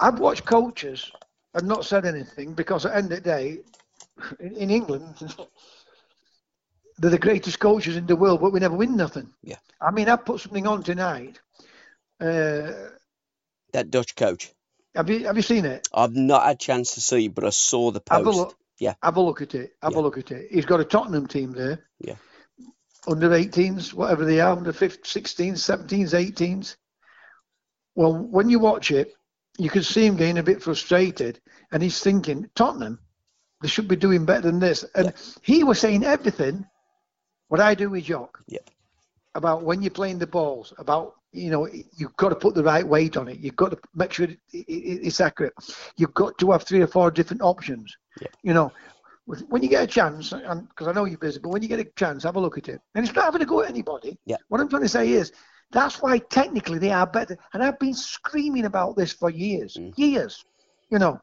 [0.00, 1.10] I've watched coaches
[1.54, 3.58] and not said anything because at the end of the day,
[4.38, 5.14] in, in England,
[6.98, 9.28] they're the greatest coaches in the world, but we never win nothing.
[9.42, 9.56] Yeah.
[9.80, 11.40] I mean, I put something on tonight.
[12.20, 12.72] Uh,
[13.72, 14.52] That Dutch coach.
[14.94, 15.88] Have you have you seen it?
[15.92, 18.36] I've not had a chance to see, but I saw the Have a post.
[18.38, 18.56] look.
[18.78, 18.94] Yeah.
[19.02, 19.72] Have a look at it.
[19.82, 19.98] Have Yeah.
[19.98, 20.50] a look at it.
[20.50, 21.84] He's got a Tottenham team there.
[22.00, 22.16] Yeah.
[23.06, 26.76] Under 18s, whatever they are, under 15, 16s, 17s, 18s.
[27.94, 29.14] Well, when you watch it,
[29.58, 31.40] you can see him getting a bit frustrated,
[31.72, 32.98] and he's thinking, Tottenham,
[33.60, 34.84] they should be doing better than this.
[34.94, 36.66] And he was saying everything
[37.48, 38.70] what I do with Jock Yep.
[39.34, 42.86] about when you're playing the balls, about you know you've got to put the right
[42.86, 43.38] weight on it.
[43.38, 44.62] You've got to make sure it, it,
[45.06, 45.52] it's accurate.
[45.96, 47.96] You've got to have three or four different options.
[48.20, 48.28] Yeah.
[48.42, 48.72] You know,
[49.26, 51.80] with- when you get a chance, because I know you're busy, but when you get
[51.80, 52.80] a chance, have a look at it.
[52.94, 54.18] And it's not having to go at anybody.
[54.26, 54.36] Yeah.
[54.48, 55.32] What I'm trying to say is
[55.70, 57.36] that's why technically they are better.
[57.54, 59.92] And I've been screaming about this for years, Mm.
[59.96, 60.44] years.
[60.90, 61.20] You know,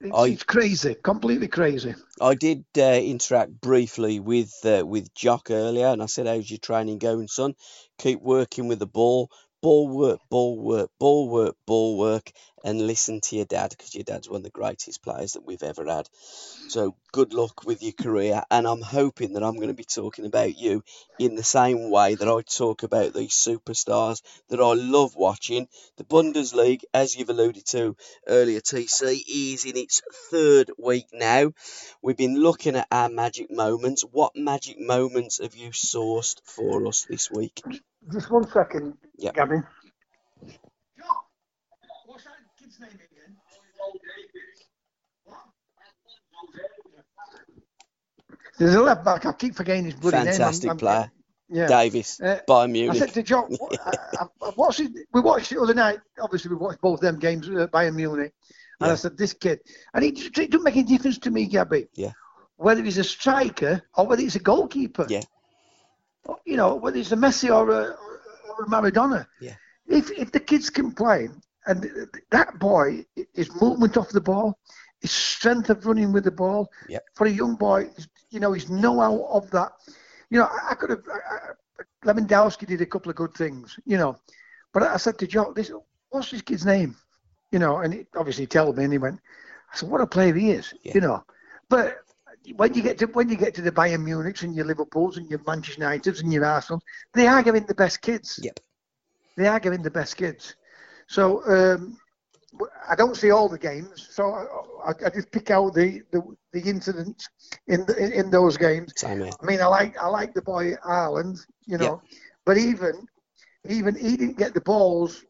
[0.00, 1.94] it's, I- it's crazy, completely crazy.
[2.20, 6.58] I did uh, interact briefly with uh, with Jock earlier, and I said, "How's your
[6.58, 7.54] training going, son?
[7.98, 9.30] Keep working with the ball,
[9.62, 12.32] ball work, ball work, ball work, ball work,
[12.66, 15.62] and listen to your dad because your dad's one of the greatest players that we've
[15.62, 16.08] ever had.
[16.66, 20.26] So good luck with your career, and I'm hoping that I'm going to be talking
[20.26, 20.82] about you
[21.16, 25.68] in the same way that I talk about these superstars that I love watching.
[25.96, 30.02] The Bundesliga, as you've alluded to earlier, TC is in its
[30.32, 31.52] third week now.
[32.02, 34.02] We've been looking at our magic moments.
[34.02, 37.62] What magic moments have you sourced for us this week?
[38.12, 39.30] Just one second, Yeah.
[39.32, 39.64] Gavin.
[42.78, 43.36] Kid's name again?
[48.58, 49.26] There's a left back.
[49.26, 50.26] I keep forgetting his bloody name.
[50.28, 51.10] I'm- Fantastic I'm- player,
[51.48, 51.66] Yeah.
[51.68, 55.56] Davies, Uh, Bayern I said to John, I, I, I watched it, we watched it
[55.56, 56.00] the other night.
[56.20, 58.32] Obviously, we watched both of them games, uh, Bayern Munich.
[58.80, 58.92] And Yeah.
[58.92, 59.60] I said, this kid,
[59.94, 61.88] and it, just- it doesn't make any difference to me, Gabby.
[61.94, 62.12] Yeah.
[62.56, 65.06] Whether he's a striker or whether he's a goalkeeper.
[65.08, 65.22] Yeah.
[66.44, 67.96] You know, whether it's a Messi or a,
[68.48, 69.26] or a Maradona.
[69.40, 69.54] Yeah.
[69.86, 71.28] If if the kids can play,
[71.66, 74.58] and that boy, his movement off the ball,
[75.00, 77.04] his strength of running with the ball, Yep.
[77.14, 77.90] for a young boy,
[78.30, 79.72] you know, his know-how of that.
[80.30, 81.04] You know, I, could have.
[81.08, 81.52] I,
[82.04, 84.16] Lewandowski did a couple of good things, you know,
[84.72, 85.70] but I said to Joe, "This,
[86.10, 86.96] what's this kid's name?"
[87.52, 89.20] You know, and he obviously told me, and he went,
[89.72, 90.92] "I said, what a player he is," Yeah.
[90.94, 91.24] you know.
[91.68, 91.98] But
[92.56, 95.28] when you get to when you get to the Bayern Munichs and your Liverpools and
[95.28, 96.80] your Manchester Uniteds and your Arsenal,
[97.12, 98.38] they are giving the best kids.
[98.42, 98.60] Yep.
[99.36, 100.54] they are giving the best kids.
[101.06, 101.98] So um,
[102.88, 104.32] I don't see all the games, so
[104.84, 107.28] I, I, just pick out the, the, the incidents
[107.68, 108.92] in, the, in in those games.
[108.96, 109.22] Same.
[109.22, 112.02] I mean, I like I like the boy Haaland, you know,
[112.44, 113.06] but even
[113.68, 115.24] even he didn't get the balls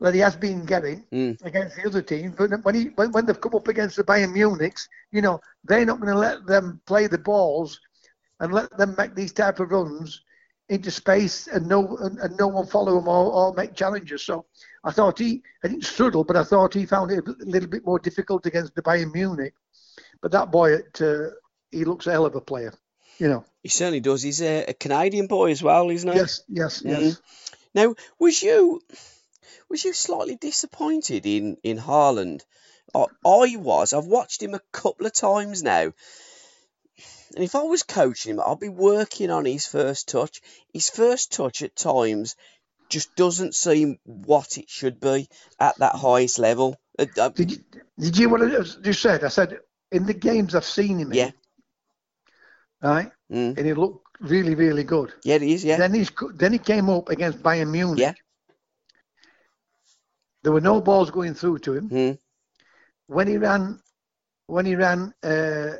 [0.00, 1.36] that he has been getting Mm.
[1.44, 2.34] against the other teams.
[2.36, 5.84] But when he when, when they've come up against the Bayern Munichs, you know, they're
[5.84, 7.80] not going to let them play the balls
[8.40, 10.22] and let them make these type of runs
[10.70, 14.22] into space and no and, and no one follow him or, or make challenges.
[14.22, 14.46] So
[14.84, 17.84] I thought he I didn't struggle, but I thought he found it a little bit
[17.84, 19.54] more difficult against the Bayern Munich.
[20.22, 21.30] But that boy, at, uh,
[21.70, 22.72] he looks a hell of a player.
[23.18, 23.44] You know.
[23.62, 24.22] He certainly does.
[24.22, 26.16] He's a, a Canadian boy as well, isn't he?
[26.16, 27.20] Yes, yes, yes.
[27.74, 28.80] Now, was you
[29.68, 32.42] was you slightly disappointed in in Haaland?
[32.94, 33.92] I, I was.
[33.92, 35.92] I've watched him a couple of times now.
[37.34, 40.40] And if I was coaching him, I'd be working on his first touch.
[40.72, 42.34] His first touch at times
[42.88, 45.28] just doesn't seem what it should be
[45.60, 46.76] at that highest level.
[46.98, 47.58] Uh, uh, Did you
[47.98, 48.48] did you what I
[48.82, 49.22] just said?
[49.22, 49.58] I said
[49.92, 51.30] in the games I've seen him in, Yeah.
[52.82, 55.12] right, mm, and he looked really, really good.
[55.24, 55.64] yeah, it is.
[55.64, 58.00] Yeah, Then he's then he came up against Bayern Munich.
[58.00, 58.14] Yeah.
[60.42, 61.90] There were no balls going through to him.
[61.90, 62.18] mm,
[63.06, 63.78] When he ran,
[64.46, 65.72] when he ran, uh,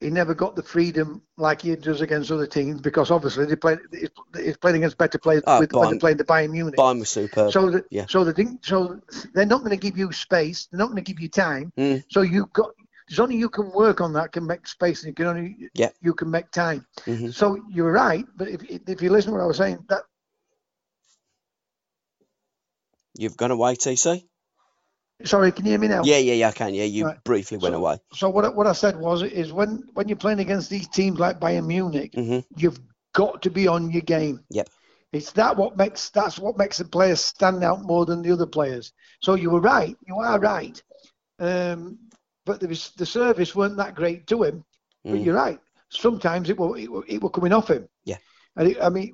[0.00, 3.76] he never got the freedom like he does against other teams because obviously they play,
[3.92, 6.76] he's, he's playing against better players Oh, with, Bayern- playing the Bayern Munich.
[6.76, 7.52] Bayern was superb.
[7.52, 8.06] So, the, yeah.
[8.08, 8.98] so the thing, so
[9.34, 10.66] they're not going to give you space.
[10.66, 11.72] They're not going to give you time.
[11.78, 12.02] Mm.
[12.10, 12.70] So you got.
[13.08, 15.90] There's only you can work on that can make space, and you can only Yeah.
[16.00, 16.86] you can make time.
[17.06, 17.34] Mhm.
[17.34, 20.02] So you're right, but if if you listen to what I was saying, that
[23.16, 24.24] You've gone away, TC?
[25.24, 26.02] Sorry, can you hear me now?
[26.04, 26.74] Yeah, yeah, yeah, I can.
[26.74, 27.24] Yeah, you Right.
[27.24, 27.98] briefly went So- away.
[28.14, 31.18] So what I- what I said was is when when you're playing against these teams
[31.18, 32.80] like Bayern Munich, hmm you've
[33.12, 34.40] got to be on your game.
[34.50, 34.68] Yep.
[35.12, 38.46] It's that what makes that's what makes the players stand out more than the other
[38.46, 38.92] players.
[39.20, 39.96] So you were right.
[40.06, 40.80] You are right.
[41.38, 41.98] Um,
[42.46, 44.64] but was, the service weren't that great to him.
[45.04, 45.24] But Mm.
[45.24, 45.58] you're right.
[45.88, 47.88] Sometimes it will it, will- it will coming off him.
[48.04, 48.18] Yeah.
[48.56, 49.12] And it, I mean,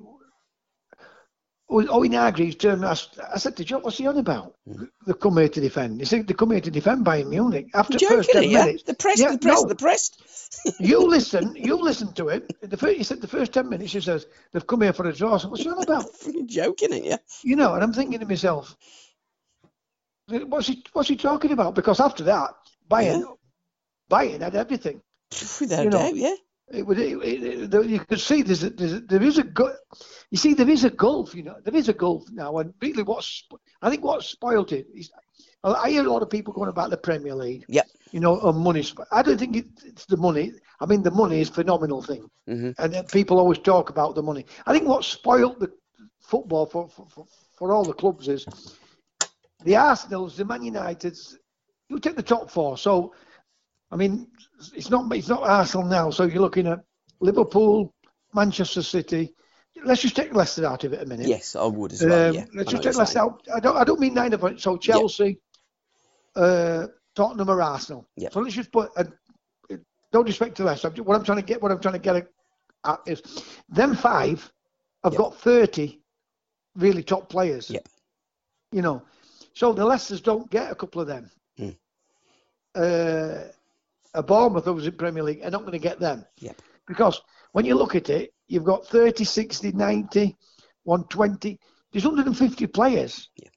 [1.69, 2.85] Owen Hargreaves turned.
[2.85, 4.55] I said to Joe, "What's he on about?
[4.69, 4.87] Mm.
[5.05, 7.97] They come here to defend." He said, "They come here to defend Bayern Munich." After
[7.97, 8.65] the first ten yeah?
[8.65, 9.67] minutes, The press, Yeah, the press, no.
[9.67, 10.11] the press.
[10.79, 11.55] you listen.
[11.55, 12.49] You listen to it.
[12.61, 13.91] The first, he said the first ten minutes.
[13.91, 15.37] He says they've come here for a draw.
[15.37, 16.05] So what's he on about?
[16.45, 17.17] Joking, ain't you?
[17.43, 18.77] You know, and I'm thinking to myself,
[20.27, 21.75] what's he what's he talking about?
[21.75, 22.51] Because after that,
[22.89, 23.25] Bayern,
[24.09, 25.01] Bayern had everything.
[25.59, 26.35] Without You know, doubt, yeah.
[26.71, 26.99] It would.
[26.99, 29.75] It, it, it, you could see there's a, there's a, there is a gu-
[30.31, 31.33] You see, there is a gulf.
[31.33, 32.57] You know, there is a gulf now.
[32.57, 33.43] And really, what's
[33.81, 35.11] I think what spoiled it is.
[35.63, 37.65] I hear a lot of people going about the Premier League.
[37.67, 37.87] Yep.
[38.11, 38.83] You know, on money.
[39.11, 40.53] I don't think it, it's the money.
[40.79, 44.15] I mean, the money is a phenomenal thing, hmm and then people always talk about
[44.15, 44.45] the money.
[44.65, 45.71] I think what spoiled the
[46.21, 47.25] football for for, for,
[47.57, 48.47] for all the clubs is
[49.63, 51.37] the Arsenal's, the Man United's.
[51.89, 52.77] You take the top four.
[52.77, 53.13] So,
[53.91, 54.27] I mean,
[54.73, 56.09] it's not it's not Arsenal now.
[56.09, 56.83] So you're looking at
[57.19, 57.93] Liverpool,
[58.33, 59.33] Manchester City.
[59.83, 61.27] Let's just take Leicester out of it a minute.
[61.27, 62.29] Yes, I would as well.
[62.29, 62.41] Um, yeah.
[62.41, 63.29] I let's just take Leicester saying.
[63.29, 63.47] out.
[63.55, 64.59] I don't I don't mean nine of it.
[64.59, 65.39] So Chelsea,
[66.35, 68.07] uh, Tottenham, or Arsenal.
[68.17, 68.33] Yep.
[68.33, 68.89] So let's just put.
[68.97, 69.05] Uh,
[70.11, 70.89] don't disrespect to Leicester.
[71.03, 72.27] What I'm trying to get, what I'm trying to get
[72.85, 73.21] at is,
[73.69, 74.51] them five
[75.03, 75.19] have Yep.
[75.19, 75.99] got 30
[76.75, 77.69] really top players.
[77.69, 77.87] Yep.
[78.71, 79.03] You know,
[79.53, 81.29] so the Leicesters don't get a couple of them.
[81.59, 81.77] Mm.
[82.75, 83.51] Uh,
[84.13, 86.25] a Bournemouth who was in Premier League are not going to get them.
[86.39, 86.61] Yep.
[86.87, 90.35] Because when you look at it, you've got 30, 60, 90,
[90.83, 91.59] 120.
[91.91, 93.29] There's 150 players.
[93.37, 93.53] Yep.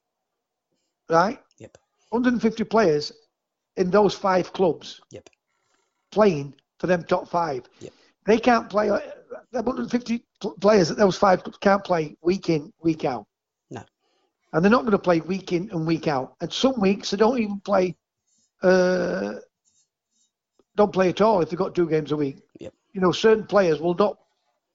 [1.08, 1.38] Right?
[1.58, 1.76] Yep.
[2.10, 3.12] 150 players
[3.76, 5.28] in those five clubs Yep.
[6.10, 7.64] playing for them top five.
[7.80, 7.92] Yep.
[8.26, 8.90] They can't play.
[8.90, 9.00] uh,
[9.52, 10.24] 150
[10.60, 13.26] players at those five clubs can't play week in, week out.
[13.70, 13.82] No.
[14.52, 16.34] And they're not going to play week in and week out.
[16.40, 17.96] And some weeks they don't even play.
[18.62, 19.34] Uh,
[20.76, 22.38] don't play at all if they've got two games a week.
[22.60, 22.72] Yep.
[22.92, 24.18] You know, certain players will not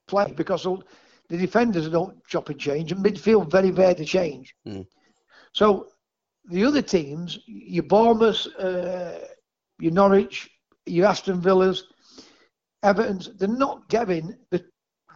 [0.07, 4.55] play because the defenders don't chop and change, and midfield very rare to change.
[4.67, 4.85] Mm.
[5.53, 5.87] So
[6.49, 9.19] the other teams, your Bournemouth, uh,
[9.79, 10.49] your Norwich,
[10.85, 11.85] your Aston Villas,
[12.83, 14.63] Everton's, they're not giving the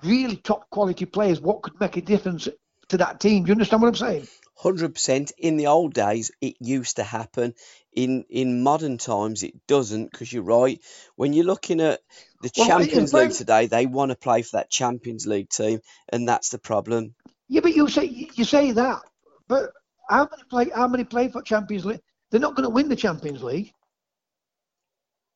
[0.04, 2.48] really top quality players what could make a difference
[2.88, 3.44] to that team.
[3.44, 4.28] Do you understand what I'm saying?
[4.60, 5.32] Hundred percent.
[5.38, 7.54] In the old days, it used to happen.
[7.94, 10.12] In in modern times, it doesn't.
[10.12, 10.82] Because you're right.
[11.16, 12.02] When you're looking at
[12.42, 16.28] the Well, Champions League today, they want to play for that Champions League team, and
[16.28, 17.16] that's the problem.
[17.48, 18.04] Yeah, but you say
[18.36, 19.02] you say that,
[19.48, 19.72] but
[20.10, 22.02] how many play how many play for Champions League?
[22.30, 23.74] They're not going to win the Champions League.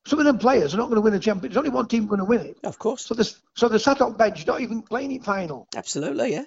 [0.06, 1.54] Some of them players are not going to win the Champions.
[1.54, 2.58] There's only one team going to win it.
[2.64, 3.24] Of course, So the
[3.56, 5.68] so the sat on bench, not even playing it final.
[5.76, 6.46] absolutely, yeah.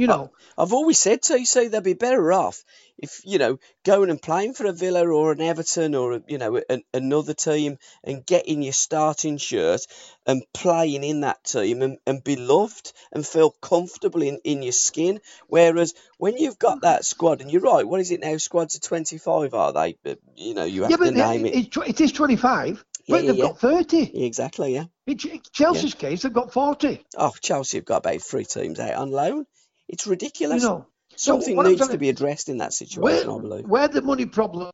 [0.00, 2.64] You know, I've always said to you, see, they'd be better off
[3.00, 6.38] if you know going and playing for a Villa or an Everton or a, you
[6.38, 9.80] know an, another team and getting your starting shirt
[10.26, 14.72] and playing in that team and, and be loved and feel comfortable in, in your
[14.72, 15.20] skin.
[15.48, 16.86] Whereas when you've got mm-hmm.
[16.86, 18.36] that squad, and you're right, what is it now?
[18.36, 19.96] Squads of twenty five, are they?
[20.02, 21.76] But, you know, you have yeah, to but name it, it.
[21.76, 23.44] it, it is 25, Yeah, but yeah, they've yeah.
[23.44, 24.24] got 30.
[24.24, 24.84] Exactly, yeah.
[25.06, 27.04] In Ch- Chelsea's case, they've got 40.
[27.16, 29.46] Oh, Chelsea have got about three teams out on loan.
[29.90, 30.62] It's You ridiculous.
[30.62, 33.66] know, Something I'm needs to be addressed in that situation, where, I believe.
[33.66, 34.70] where the money problem,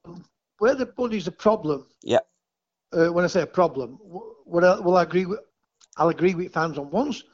[0.58, 1.86] where the money's a problem.
[2.02, 2.18] Yeah.
[2.92, 3.98] Uh, when I say a problem,
[4.44, 5.40] what I, will I agree with?
[5.96, 7.24] I'll agree with fans on once.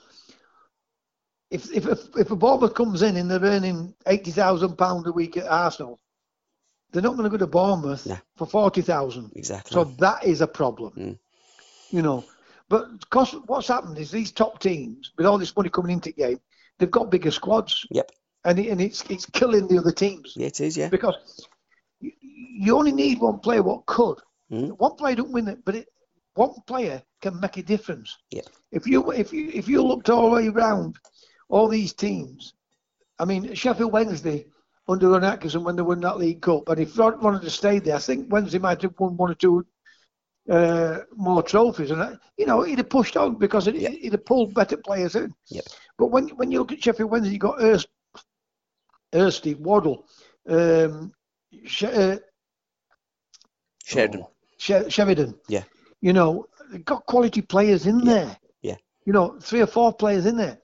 [1.51, 5.13] If if if, if a Bournemouth comes in and they're earning eighty thousand pound a
[5.13, 5.99] week at Arsenal,
[6.93, 8.17] they're not going to go to Bournemouth No.
[8.37, 9.33] for forty thousand.
[9.35, 9.75] Exactly.
[9.75, 10.93] So that is a problem.
[10.97, 11.19] Mm.
[11.91, 12.25] You know,
[12.71, 16.15] but cause what's happened is these top teams, with all this money coming into the
[16.23, 16.41] game,
[16.83, 18.11] they've got bigger squads, Yep.
[18.45, 20.89] and it, and it's it's killing the other teams Yeah, it is, yeah.
[20.89, 21.15] because
[22.01, 24.19] you, you only need one player what could.
[24.51, 24.77] Mm.
[24.79, 25.87] One player don't win it, but it,
[26.35, 28.17] one player can make a difference.
[28.33, 28.47] Yep.
[28.73, 30.97] If you if you if you looked all the way around
[31.49, 32.55] all these teams,
[33.19, 34.47] I mean Sheffield Wednesday
[34.89, 37.79] under Ron Atkinson when they won that League Cup, and if Rod wanted to stay
[37.79, 39.65] there, I think Wednesday might have won one or two
[40.51, 43.93] uh, more trophies, and you know he'd have pushed on because it, Yep.
[43.93, 45.33] he'd have pulled better players in.
[45.51, 45.65] Yep.
[46.03, 47.87] But when when you look at Sheffield Wednesday, you got Hirst,
[49.13, 50.05] Hirsty, Waddle,
[50.49, 51.13] um,
[51.65, 52.17] Sh- uh,
[53.85, 54.27] Sheridan.
[54.59, 55.39] She- Sheridan.
[55.47, 55.63] Yeah.
[56.01, 58.37] You know, they've got quality players in there.
[58.63, 58.79] Yeah.
[59.07, 60.59] You know, three or four players in there.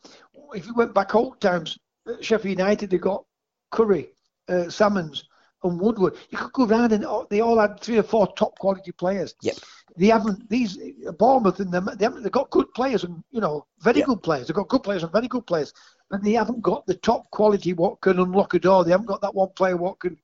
[0.54, 1.78] If you went back old times,
[2.20, 3.24] Sheffield United, they got
[3.70, 4.08] Currie,
[4.48, 5.28] uh, Salmons,
[5.64, 6.16] and Woodward.
[6.30, 9.34] You could go round and they all had three or four top quality players.
[9.42, 9.56] Yep.
[9.96, 10.78] They haven't these
[11.18, 11.88] Bournemouth and them.
[11.98, 12.22] They haven't.
[12.22, 14.06] They've got good players and you know very Yep.
[14.06, 14.46] good players.
[14.46, 15.72] They've got good players and very good players,
[16.10, 18.84] but they haven't got the top quality what can unlock a door.
[18.84, 20.16] They haven't got that one player what can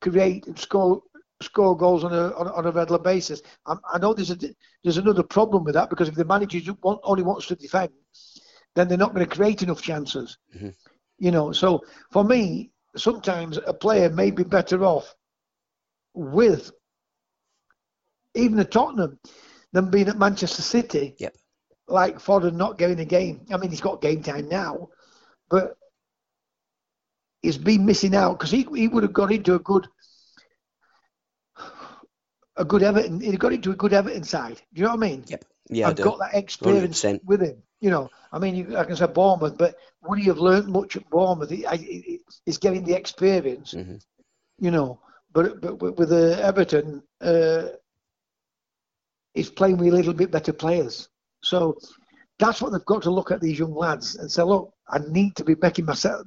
[0.00, 1.02] create and score
[1.42, 3.40] score goals on a on, a- on a regular basis.
[3.66, 4.38] I, I know there's a
[4.82, 7.90] there's another problem with that because if the manager want, only wants to defend,
[8.74, 10.38] then they're not going to create enough chances.
[10.56, 10.74] Mhm.
[11.18, 15.14] You know, so for me, sometimes a player may be better off
[16.14, 16.72] with
[18.34, 19.18] even at Tottenham
[19.72, 21.14] than being at Manchester City.
[21.18, 21.36] Yep.
[21.88, 23.46] Like Foden not getting a game.
[23.52, 24.88] I mean, he's got game time now,
[25.48, 25.76] but
[27.42, 29.88] he's been missing out because he he would have got into a good
[32.56, 33.20] a good Everton.
[33.20, 34.56] He got into a good Everton side.
[34.72, 35.24] Do you know what I mean?
[35.26, 35.44] Yep.
[35.70, 37.20] Yeah, I've got that experience 100%.
[37.24, 37.62] with him.
[37.80, 40.96] You know, I mean, you, I can say Bournemouth, but would he have learnt much
[40.96, 41.50] at Bournemouth?
[41.50, 44.00] He, he's getting the experience, Mhm.
[44.58, 45.00] you know.
[45.32, 47.68] But but with, uh, Everton, uh,
[49.34, 51.08] he's playing with a little bit better players.
[51.42, 51.78] So
[52.38, 55.36] that's what they've got to look at these young lads and say, look, I need
[55.36, 56.26] to be making myself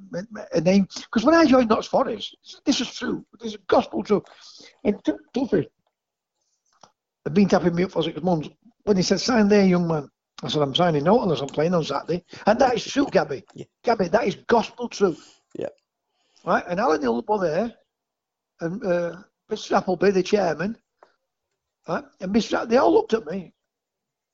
[0.52, 0.88] a name.
[0.94, 3.24] Because when I joined Notts Forest, this is true.
[3.40, 4.22] This is gospel truth.
[4.84, 4.96] And
[5.34, 5.66] Tuffy
[7.24, 8.48] had been tapping me up for six months.
[8.84, 10.08] When he said, sign there, young man.
[10.42, 12.24] I said, I'm signing out unless I'm playing on Saturday.
[12.46, 13.44] And that is true, Gabby.
[13.54, 13.66] Yeah.
[13.82, 15.40] Gabby, that is gospel truth.
[15.56, 15.68] Yeah.
[16.44, 16.64] Right?
[16.68, 17.74] And Alan Hill were there.
[18.60, 19.16] And uh,
[19.50, 19.76] Mr.
[19.76, 20.76] Appleby, the chairman.
[21.88, 22.04] Right?
[22.20, 22.68] And Mr.
[22.68, 23.52] They all looked at me.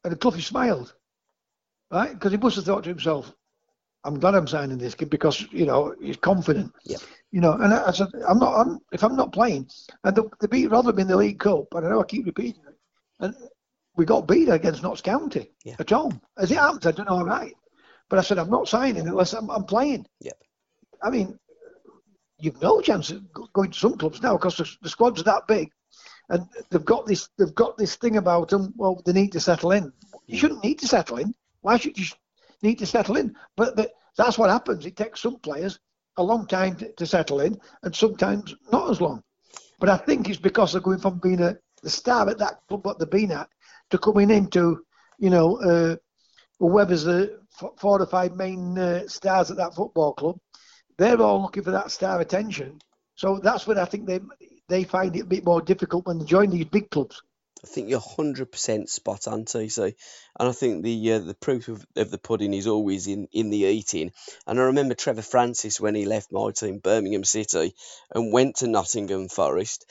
[0.05, 0.95] And Cloughie smiled.
[1.91, 2.13] Right?
[2.13, 3.33] Because he must have thought to himself,
[4.05, 6.73] I'm glad I'm signing this kid because, you know, he's confident.
[6.85, 6.97] Yeah.
[7.33, 9.69] You know, and I, I said, I'm not, I'm, if I'm not playing,
[10.05, 12.63] and they, they beat Rotherham in the League Cup, and I know I keep repeating
[12.67, 12.77] it,
[13.21, 13.35] and
[13.97, 15.77] we got beat against Notts County Yeah.
[15.79, 16.21] at home.
[16.39, 17.55] As it happens, I don't know, right.
[18.09, 20.07] But I said, I'm not signing unless I'm, I'm playing.
[20.21, 20.39] Yep.
[21.03, 21.39] I mean,
[22.39, 23.23] you've no chance of
[23.53, 25.71] going to some clubs now because the, the squads are that big,
[26.29, 28.73] and they've got this they've got this thing about them.
[28.77, 29.93] Well, they need to settle in.
[30.27, 31.35] You shouldn't need to settle in.
[31.63, 32.07] Why should you
[32.63, 33.35] need to settle in?
[33.57, 34.87] But, but that's what happens.
[34.87, 35.79] It takes some players
[36.17, 39.23] a long time to, to settle in, and sometimes not as long.
[39.79, 42.85] But I think it's because they're going from being a the star at that club
[42.85, 43.49] what they've been at
[43.91, 44.85] to coming into,
[45.19, 45.97] you know, uh,
[46.59, 47.41] whoever's the
[47.79, 50.39] four or five main uh, stars at that football club.
[50.99, 52.79] They're all looking for that star attention.
[53.15, 54.21] So that's when I think they
[54.69, 57.21] they find it a bit more difficult when they join these big clubs.
[57.63, 59.95] I think you're hundred percent spot on, TC,
[60.39, 63.51] and I think the uh, the proof of, of the pudding is always in, in
[63.51, 64.13] the eating.
[64.47, 67.75] And I remember Trevor Francis when he left my team, Birmingham City,
[68.11, 69.85] and went to Nottingham Forest,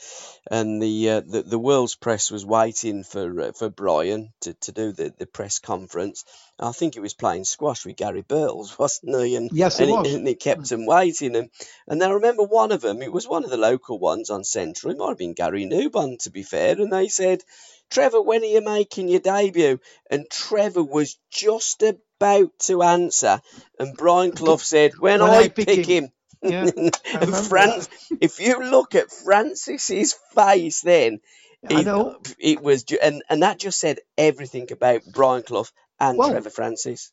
[0.50, 4.72] and the uh, the, the world's press was waiting for uh, for Brian to, to
[4.72, 6.24] do the, the press conference.
[6.62, 9.36] I think he was playing squash with Gary Birtles, wasn't he?
[9.36, 10.14] And Yes, he and was.
[10.14, 10.72] and it kept mm.
[10.72, 11.34] him waiting.
[11.36, 11.50] And
[11.88, 13.02] and I remember one of them.
[13.02, 14.92] It was one of the local ones on Central.
[14.92, 16.72] It might have been Gary Newbon, to be fair.
[16.80, 17.42] And they said,
[17.90, 19.80] "Trevor, when are you making your debut?"
[20.10, 23.40] And Trevor was just about to answer,
[23.78, 26.70] and Brian Clough said, "When, When I, I pick, pick him." him." Yeah,
[27.20, 27.88] and Francis,
[28.20, 31.20] if you look at Francis's face, then
[31.62, 35.66] it, it was, and and that just said everything about Brian Clough
[36.00, 37.12] and Well- Trevor Francis.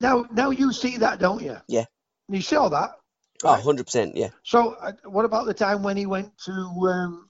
[0.00, 1.56] Now, now you see that, don't you?
[1.68, 1.86] Yeah.
[2.28, 2.90] You saw that.
[3.44, 4.30] Oh, 100 percent, yeah.
[4.44, 7.28] So, uh, what about the time when he went to um,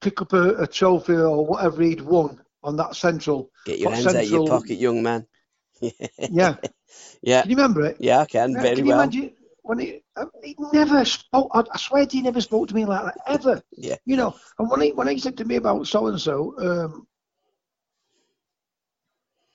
[0.00, 3.50] pick up a, a trophy or whatever he'd won on that central?
[3.66, 5.26] Get your hands out of your pocket, young man.
[5.80, 6.56] Yeah.
[7.22, 7.96] yeah, Can you remember it?
[7.98, 9.00] yeah, I can Uh, very Can you well.
[9.00, 9.32] imagine
[9.62, 11.50] when he, uh, he never spoke?
[11.54, 13.62] I, swear he never spoke to me like that ever.
[13.76, 13.96] Yeah.
[14.04, 16.54] You know, and when he when he said to me about so and so,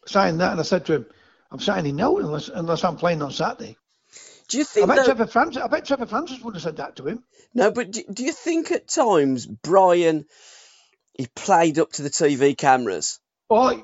[0.07, 1.05] um, sign that, and I said to him,
[1.51, 3.77] "I'm signing no unless unless I'm playing on Saturday."
[4.47, 5.05] Do you I think bet that?
[5.05, 5.61] Trevor Francis.
[5.61, 7.23] I bet Trevor Francis would have said that to him.
[7.53, 10.25] No, but do, do you think at times Brian
[11.13, 13.19] he played up to the TV cameras?
[13.49, 13.83] Boy,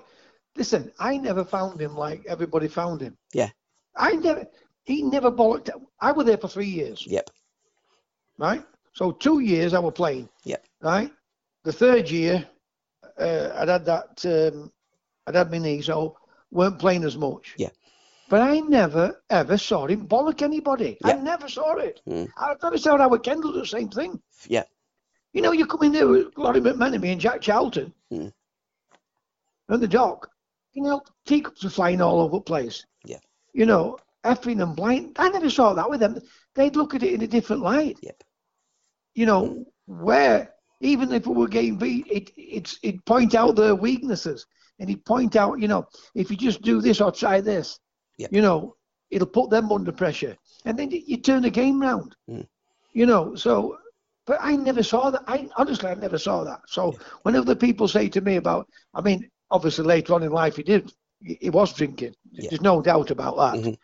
[0.56, 3.18] listen, I never found him like everybody found him.
[3.34, 3.50] Yeah.
[3.96, 4.48] I never.
[4.86, 5.70] He never bollocked.
[6.00, 7.06] I was there for three years.
[7.08, 7.30] Yep.
[8.38, 8.64] right?
[8.94, 10.30] So two years I was playing.
[10.44, 10.66] Yep.
[10.82, 11.12] Right.
[11.64, 12.46] The third year,
[13.18, 14.26] uh, I'd had that.
[14.26, 14.72] Um,
[15.28, 16.18] I'd had my knee, so
[16.52, 17.56] weren't playing as much.
[17.58, 17.70] Yeah.
[18.30, 20.98] But I never ever saw him bollock anybody.
[21.04, 22.02] I never saw it.
[22.06, 22.26] Hmm.
[22.38, 24.22] I thought I saw Howard Kendall do the same thing.
[24.48, 24.64] Yeah.
[25.34, 28.28] You know, you come in there with Lawrie McMenemy and Jack Charlton Hmm.
[29.70, 30.30] and the doc.
[30.74, 32.86] You know, teacups are flying all over the place.
[33.06, 33.20] Yeah.
[33.54, 35.16] You know, effing and blind.
[35.20, 36.20] I never saw that with them.
[36.56, 38.24] They'd look at it in a different light Yep.
[39.16, 43.76] you know, where even if we were getting beat, it it's it point out their
[43.76, 44.46] weaknesses
[44.80, 47.80] and he'd point out, you know, if you just do this or try this,
[48.18, 48.30] Yep.
[48.32, 48.76] you know,
[49.10, 52.48] it'll put them under pressure, and then you, you turn the game round, Mm.
[52.92, 53.36] you know.
[53.36, 53.78] So,
[54.26, 55.24] but I never saw that.
[55.28, 56.62] I honestly, I never saw that.
[56.68, 60.56] So whenever the people say to me about, I mean, obviously later on in life
[60.58, 62.16] he did, he, was drinking.
[62.32, 62.50] Yeah.
[62.50, 63.78] There's no doubt about that, Mhm.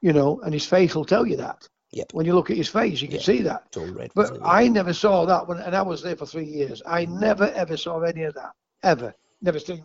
[0.00, 1.68] you know, and his face will tell you that.
[1.92, 2.12] Yep.
[2.12, 3.22] When you look at his face, you can Yeah.
[3.24, 3.64] see that.
[3.68, 4.10] It's all red.
[4.14, 4.38] But?
[4.42, 6.82] I never saw that when, and I was there for three years.
[6.86, 9.14] I never ever saw any of that ever.
[9.42, 9.84] Never seen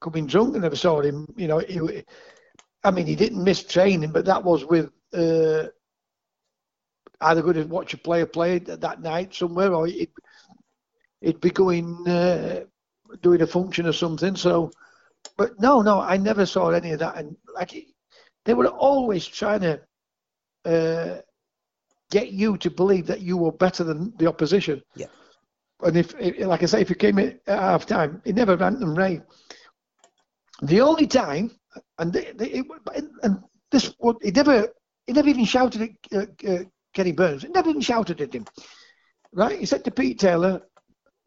[0.00, 0.56] coming drunk.
[0.56, 1.26] I never saw him.
[1.36, 2.04] You know, he,
[2.84, 5.68] I mean, he didn't miss training, but that was with uh,
[7.20, 10.10] either going to watch a player play that night somewhere, or he'd,
[11.20, 12.64] he'd be going uh,
[13.22, 14.36] doing a function or something.
[14.36, 14.70] So,
[15.36, 17.16] but no, no, I never saw any of that.
[17.16, 17.86] And like,
[18.44, 19.80] they were always trying to.
[20.64, 21.20] Uh,
[22.10, 24.82] get you to believe that you were better than the opposition.
[24.96, 25.08] Yeah.
[25.82, 28.80] And if, like I say, if you came in at half time, it never ran
[28.80, 29.20] them ray.
[30.62, 31.50] The only time,
[31.98, 32.66] and they, they, it,
[33.22, 34.68] and this, would- he never,
[35.06, 35.82] he never even shouted
[36.12, 37.42] at uh, uh, Kenny Burns.
[37.42, 38.44] He never even shouted at him.
[39.32, 39.58] Right?
[39.58, 40.62] He said to Pete Taylor,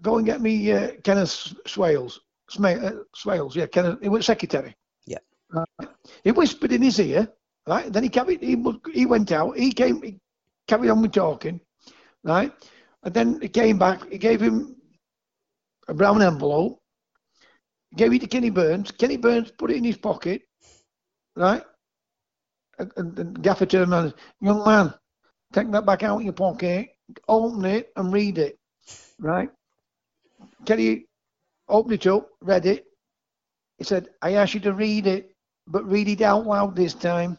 [0.02, 2.18] "Go and get me uh, Kenneth Smales."
[2.50, 4.00] Sma- uh, Smales, yeah, Kenneth.
[4.02, 4.76] He was secretary.
[5.06, 5.20] Yeah.
[5.54, 5.90] Right?
[6.24, 7.28] He whispered in his ear.
[7.68, 7.94] Right?
[7.94, 8.42] Then he carried.
[8.42, 8.58] He,
[8.94, 9.58] he went out.
[9.58, 10.02] He came.
[10.02, 10.20] He
[10.68, 11.62] carried on with talking,
[12.24, 12.52] right?
[13.04, 14.12] And then he came back.
[14.12, 14.76] He gave him
[15.88, 16.81] a brown envelope.
[17.96, 18.92] Gave it to Kenny Burns.
[18.92, 20.44] Kenny Burns put it in his pocket,
[21.36, 21.64] right?
[22.80, 24.06] And, and, Gaffer turned around.
[24.06, 24.94] and said, Young man,
[25.54, 26.89] take that back out of your pocket,
[27.28, 28.58] open it, and read it,
[29.20, 29.50] right?
[30.66, 31.06] Kenny
[31.68, 32.86] opened it up, read it.
[33.78, 35.36] He said, "I asked you to read it,
[35.68, 37.38] but read it out loud this time."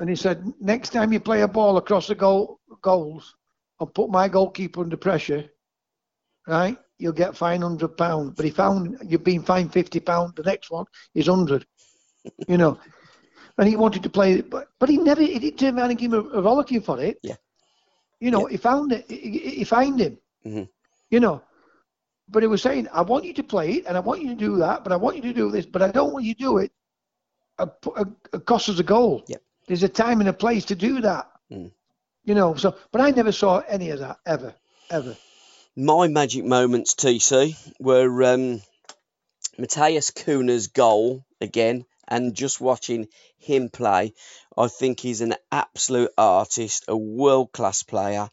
[0.00, 3.34] And he said, next time you play a ball across the goal goals,
[3.78, 5.50] I'll put my goalkeeper under pressure,
[6.46, 8.34] right, you'll get fined hundred pounds.
[8.36, 10.32] But he found you've been fined fifty pounds.
[10.36, 11.66] The next one is hundred.
[12.48, 12.78] you know.
[13.58, 15.98] And he wanted to play it, but but he never he didn't turn around and
[15.98, 17.18] give him a, a rollicking for it.
[17.22, 17.36] Yeah.
[18.18, 18.52] You know, Yeah.
[18.52, 19.04] he found it.
[19.10, 20.18] He, he- found him.
[20.46, 20.68] Mhm.
[21.10, 21.42] You know.
[22.28, 24.34] But he was saying, I want you to play it, and I want you to
[24.34, 26.40] do that, but I want you to do this, but I don't want you to
[26.40, 26.72] do it.
[27.58, 29.24] A, a, a cost us a goal.
[29.26, 29.42] Yep.
[29.66, 31.28] There's a time and a place to do that.
[31.52, 31.70] Mm.
[32.24, 34.54] You know, so but I never saw any of that ever,
[34.90, 35.14] ever.
[35.76, 38.60] My magic moments, TC, were um,
[39.58, 43.06] Matheus Cunha's goal again, and just watching
[43.38, 44.12] him play.
[44.58, 48.28] I think he's an absolute artist, a world class player.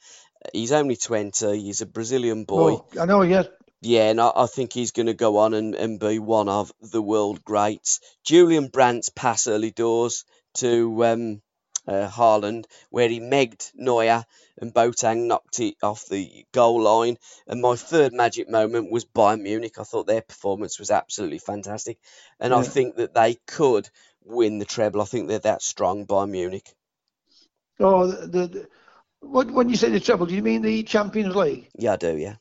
[0.52, 2.74] He's only 20, he's a Brazilian boy.
[2.74, 3.48] Oh, I know, yes.
[3.82, 6.72] Yeah, and I, I think he's going to go on and, and be one of
[6.82, 8.00] the world greats.
[8.26, 10.26] Julian Brandt's pass early doors
[10.56, 11.42] to um,
[11.88, 14.26] uh, Haaland, where he megged Neuer
[14.60, 17.18] and Boateng knocked it off the goal line.
[17.48, 19.80] And my third magic moment was Bayern Munich.
[19.80, 21.98] I thought their performance was absolutely fantastic.
[22.40, 23.90] And I think that they could
[24.24, 25.02] win the treble.
[25.02, 26.74] I think they're that strong, Bayern Munich.
[27.80, 28.68] Oh, the, the, the
[29.20, 31.70] what when you say the treble, do you mean the Champions League?
[31.76, 32.36] Yeah, I do, yeah.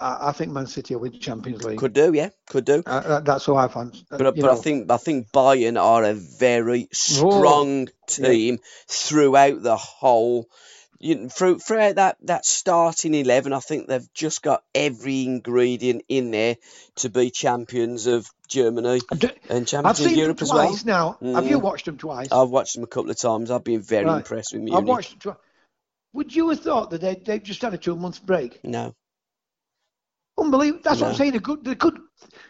[0.00, 1.78] I, I think Man City will win Champions League.
[1.78, 2.82] Could do, yeah, could do.
[2.86, 3.92] Uh, that- that's how I find.
[4.10, 10.48] But but I think I think Bayern are a very strong team throughout the whole.
[11.00, 16.02] You know, through, throughout that, that starting eleven, I think they've just got every ingredient
[16.08, 16.56] in there
[16.96, 20.66] to be champions of Germany and I've champions of Europe as well.
[20.70, 21.16] twice now.
[21.22, 21.62] Have you Mm.
[21.62, 22.32] watched them twice?
[22.32, 23.52] I've watched them a couple of times.
[23.52, 24.16] I've been very Right.
[24.16, 24.72] impressed with me.
[24.72, 25.36] I've watched them twice.
[26.14, 28.58] Would you have thought that they they've just had a two month break?
[28.64, 28.96] No,
[30.38, 30.82] Unbelievable.
[30.84, 31.32] That's what I'm saying.
[31.32, 31.98] The good, the good.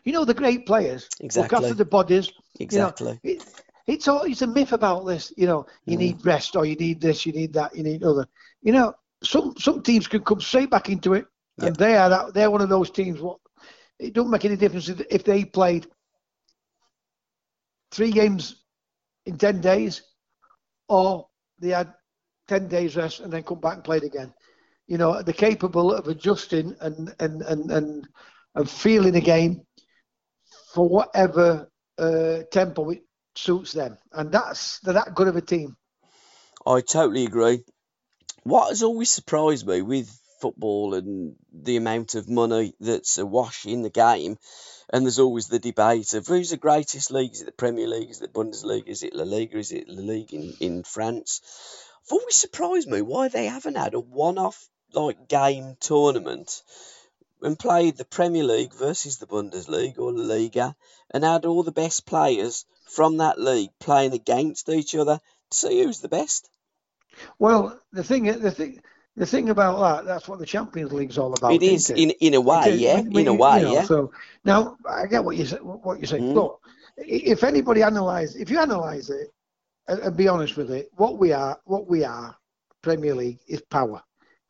[0.05, 1.53] You know, the great players look Exactly.
[1.53, 2.33] after the bodies.
[2.61, 2.71] exactly.
[2.71, 3.43] You know, it,
[3.87, 4.23] it's all.
[4.23, 5.33] It's a myth about this.
[5.37, 5.97] You know, you Mm.
[5.97, 8.27] need rest, or you need this, you need that, you need other.
[8.63, 11.27] You know, some some teams can come straight back into it,
[11.61, 12.35] and they are that.
[12.35, 13.21] They're one of those teams.
[13.21, 13.39] What
[13.99, 15.87] it don't make any difference if, if they played
[17.91, 18.65] three games
[19.27, 20.03] in ten days,
[20.89, 21.29] or
[21.59, 21.93] they had
[22.49, 24.33] ten days rest and then come back and played again.
[24.89, 28.09] You know, they're capable of adjusting and and and and,
[28.55, 29.63] and feeling a game
[30.75, 33.03] for whatever uh, tempo it
[33.35, 35.77] suits them, and that's they're that good of a team.
[36.67, 37.65] I totally agree.
[38.43, 40.11] What has always surprised me with
[40.41, 44.39] football and the amount of money that's awash in the game,
[44.93, 47.33] and there's always the debate of who's the greatest league?
[47.33, 48.11] Is it the Premier League?
[48.11, 48.89] Is it the Bundesliga?
[48.89, 49.59] Is it La Liga?
[49.59, 51.41] Is it La Ligue in, in France?
[52.03, 56.63] It's always surprised me why they haven't had a one-off like game tournament
[57.43, 60.77] and played the Premier League versus the Bundesliga or La Liga
[61.13, 65.21] and had all the best players from that league playing against each other
[65.51, 66.49] to see who's the best.
[67.39, 68.81] Well, the thing, the thing,
[69.17, 71.53] the thing about that, that's what the Champions League's all about.
[71.53, 72.81] It is isn't in in a way, is.
[72.81, 73.85] yeah, When- when in a way, you know, yeah.
[73.85, 74.13] So
[74.45, 75.45] now I get what you.
[75.47, 76.19] What you say.
[76.21, 76.35] Mm.
[76.35, 76.61] Look,
[76.97, 79.33] if anybody analyze, if you analyze it
[79.87, 82.37] and, and be honest with it, what we are, what we are,
[82.83, 84.03] Premier League is power.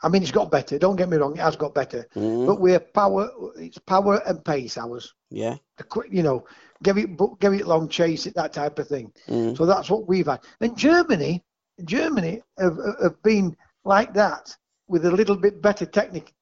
[0.02, 0.78] I mean, it's got better.
[0.78, 2.06] Don't get me wrong, it has got better.
[2.14, 3.28] Mm, But we're power.
[3.56, 4.78] It's power and pace.
[4.78, 5.12] Ours.
[5.30, 5.56] yeah.
[5.76, 6.44] The quick, you know,
[6.82, 9.12] give it, give it long, chase it, that type of thing.
[9.28, 10.40] Mm, So that's what we've had.
[10.60, 11.44] And Germany,
[11.84, 14.54] Germany have, have been like that
[14.88, 16.32] with a little bit better technique,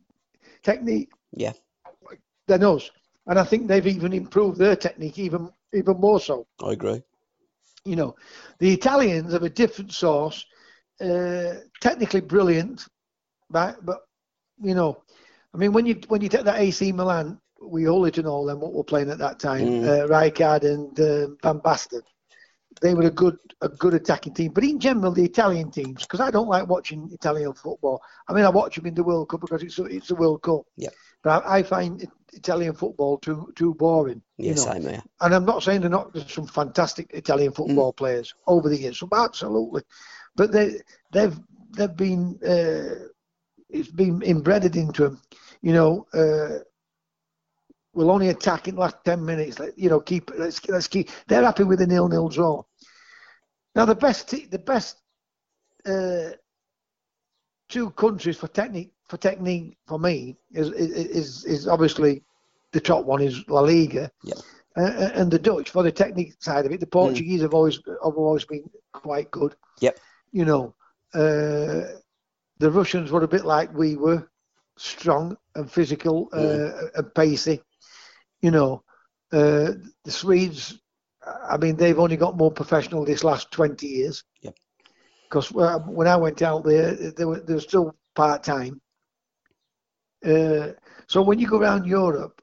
[0.63, 1.53] technique yeah.
[2.47, 2.91] than us.
[3.27, 6.47] And I think they've even improved their technique even even more so.
[6.63, 7.03] I agree.
[7.85, 8.15] You know,
[8.59, 10.45] the Italians have a different source,
[11.01, 12.87] uh, technically brilliant,
[13.51, 14.01] but but
[14.63, 15.03] you know,
[15.55, 18.61] I mean when you when you take that AC Milan, we Gullit and all them
[18.61, 19.85] what we were playing at that time, Mm.
[19.89, 22.03] uh, Rijkaard and uh, Van Basten,
[22.81, 24.53] they were a good a good attacking team.
[24.53, 28.03] But in general, the Italian teams, because I don't like watching Italian football.
[28.29, 30.43] I mean, I watch them in the World Cup because it's a, it's a World
[30.43, 30.63] Cup.
[30.77, 30.91] Yeah.
[31.23, 34.21] But I, I find Italian football too too boring.
[34.37, 34.63] Yeah, you know.
[34.73, 35.03] same here.
[35.23, 38.99] And I'm not saying they're not there's some fantastic Italian football players over the years,
[38.99, 39.83] some absolutely,
[40.37, 40.81] but they
[41.13, 41.39] they've
[41.71, 43.07] they've been uh,
[43.69, 45.21] it's been embedded into them.
[45.62, 46.59] You know, uh,
[47.95, 49.59] we'll only attack in the last ten minutes.
[49.59, 51.11] Let, you know, keep let's let's keep.
[51.27, 52.62] They're happy with a nil nil draw.
[53.75, 54.97] Now the best te- the best
[55.87, 56.31] uh,
[57.69, 62.23] two countries for technique for technique for me is is is obviously
[62.73, 64.35] the top one is La Liga Yeah.
[64.77, 66.81] uh, and the Dutch for the technique side of it.
[66.81, 69.55] The Portuguese have always have always been quite good.
[69.81, 69.99] Yep.
[70.33, 70.75] You know,
[71.14, 71.99] uh,
[72.59, 74.29] the Russians were a bit like we were,
[74.79, 77.63] strong and physical uh, and pacey.
[78.41, 78.83] You know,
[79.33, 79.73] uh,
[80.05, 80.79] the Swedes.
[81.49, 84.23] I mean, they've only got more professional this last twenty years.
[84.43, 84.55] Yep.
[85.25, 88.81] Because when I went out there, they were they were still part time.
[90.25, 90.73] Uh,
[91.09, 92.41] so when you go around Europe,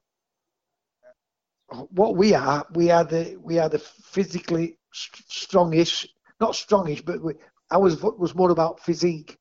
[1.89, 6.07] what we are, we are the we are the physically st- strongish,
[6.39, 7.33] not strongish, but we,
[7.71, 9.37] ours was more about physique.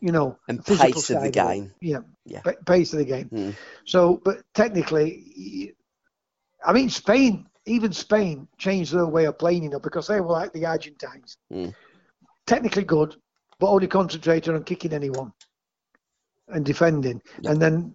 [0.00, 1.72] You know, And physical pace of the game.
[1.80, 2.00] Yeah.
[2.26, 2.42] Yeah.
[2.66, 3.30] Pace of the game.
[3.30, 3.56] Mm.
[3.86, 5.74] So, but technically,
[6.64, 10.32] I mean, Spain, even Spain changed their way of playing, you know, because they were
[10.32, 11.38] like the Argentines.
[11.52, 11.74] Mm.
[12.46, 13.16] Technically good,
[13.58, 15.32] but only concentrated on kicking anyone
[16.48, 17.22] and defending.
[17.40, 17.52] Yeah.
[17.52, 17.94] And then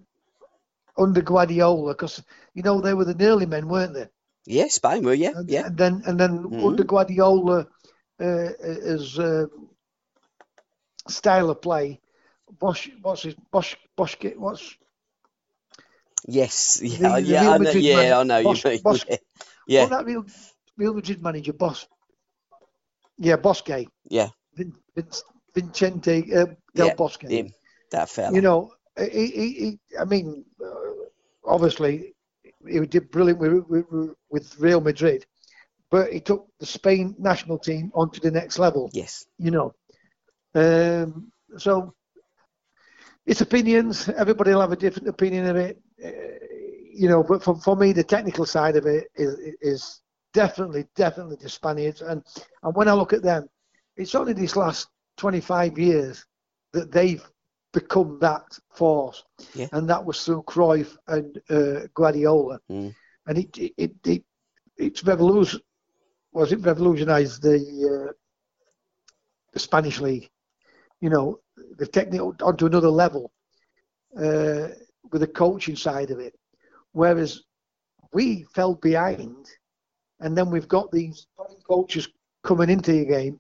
[0.97, 2.23] under Guardiola, because
[2.53, 4.07] you know they were the nearly men, weren't they?
[4.45, 5.67] Yeah, Spain were, yeah, And, yeah.
[5.67, 6.67] and then and then Mhm.
[6.67, 7.67] under Guardiola,
[8.19, 9.45] uh, his uh,
[11.07, 11.99] style of play,
[12.59, 14.75] Bosch, what's his Bosch, Bosch, what's
[16.27, 18.83] Yes, yeah, The- the yeah, I know, yeah, man, I know Bosch- you mean.
[18.83, 19.17] Bosch- yeah.
[19.67, 20.25] Yeah, that Real
[20.77, 21.87] Real Madrid manager, Boss,
[23.17, 25.07] yeah, Bosque, yeah, Vin, Vin,
[25.55, 26.45] Vincente uh,
[26.75, 27.23] Del Yeah, Bosque.
[27.29, 27.53] him,
[27.91, 28.31] that fella.
[28.35, 30.91] You know, he, he, he, I mean, uh,
[31.45, 32.13] obviously,
[32.67, 33.85] he did brilliant with, with,
[34.29, 35.25] with Real Madrid,
[35.89, 38.89] but he took the Spain national team onto the next level.
[38.93, 39.73] yes, You know,
[40.55, 41.93] um, so
[43.25, 44.09] it's opinions.
[44.09, 45.81] Everybody will have a different opinion of it.
[46.03, 46.09] Uh,
[46.93, 50.01] you know, but for, for me, the technical side of it is, is
[50.33, 52.01] definitely, definitely the Spaniards.
[52.01, 52.23] And,
[52.63, 53.47] and when I look at them,
[53.95, 54.87] it's only these last
[55.17, 56.25] 25 years
[56.73, 57.25] that they've
[57.73, 58.43] become that
[58.73, 59.23] force.
[59.53, 59.67] Yeah.
[59.71, 62.59] And that was through Cruyff and uh, Guardiola.
[62.69, 62.93] Mm.
[63.27, 64.23] And it, it, it, it
[64.77, 65.61] it's revolution,
[66.33, 68.13] was it revolutionized the, uh,
[69.53, 70.29] the Spanish league.
[71.01, 71.39] You know,
[71.77, 73.31] they've taken it onto another level
[74.17, 74.69] uh,
[75.11, 76.33] with the coaching side of it.
[76.93, 77.41] Whereas
[78.13, 79.47] we fell behind,
[80.19, 82.07] and then we've got these foreign coaches
[82.43, 83.39] coming into the game,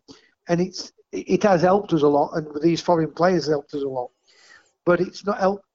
[0.49, 3.87] and it's it has helped us a lot, and these foreign players helped us a
[3.87, 4.09] lot.
[4.85, 5.65] But it's not helped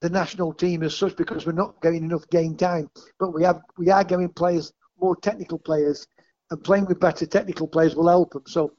[0.00, 2.90] the national team as such because we're not getting enough game time.
[3.18, 6.06] But we have we are getting players, more technical players,
[6.50, 8.44] and playing with better technical players will help them.
[8.46, 8.72] So,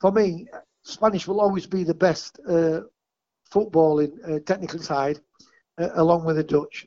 [0.00, 0.46] for me,
[0.82, 2.82] Spanish will always be the best uh,
[3.52, 5.20] footballing uh, technical side,
[5.78, 6.86] uh, along with the Dutch.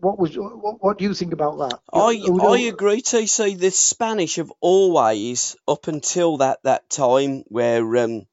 [0.00, 1.80] What was what, what do you think about that?
[1.92, 3.58] I I agree, TC.
[3.58, 8.26] The Spanish have always, up until that, that time where um,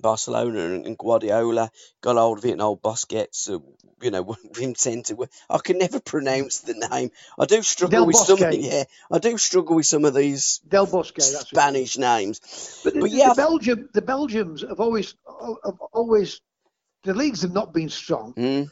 [0.00, 1.70] Barcelona and, Guardiola
[2.00, 3.58] got hold of it, and old Busquets, uh,
[4.02, 5.14] you know, Vincente.
[5.48, 7.10] I can never pronounce the name.
[7.38, 8.38] I do struggle Del with some.
[8.38, 11.20] Yeah, I do struggle with some of these Del Bosque.
[11.20, 12.80] Spanish names.
[12.84, 15.14] But, But the- yeah, the Belgium, the Belgians have always,
[15.64, 16.40] have always,
[17.04, 18.34] the leagues have not been strong.
[18.34, 18.70] Mm.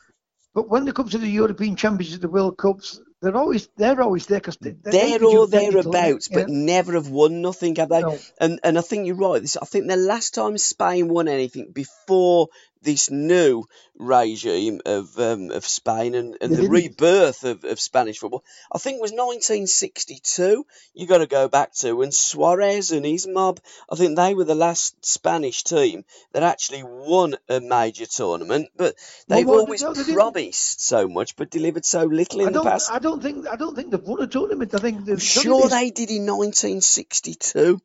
[0.55, 4.27] But when they come to the European Championships, the World Cups, they're always, they're always
[4.27, 6.55] there because they, They're produce all thereabouts, but yeah.
[6.55, 8.01] never have won nothing, have they?
[8.01, 8.19] No.
[8.41, 9.41] And and I think you're right.
[9.41, 12.49] This I think the last time Spain won anything before
[12.83, 13.65] this new
[13.99, 18.97] regime of um, of Spain and, and the rebirth of, of Spanish football, I think
[18.97, 20.67] it was 1962.
[20.95, 23.61] You got to go back to when Suarez and his mob.
[23.91, 28.69] I think they were the last Spanish team that actually won a major tournament.
[28.77, 28.95] But
[29.29, 32.91] they've well, always no, they promised so much, but delivered so little in the past.
[32.91, 34.75] I don't think, I don't think they've won a tournament.
[34.75, 37.81] I think they've I'm sure they did in 1962.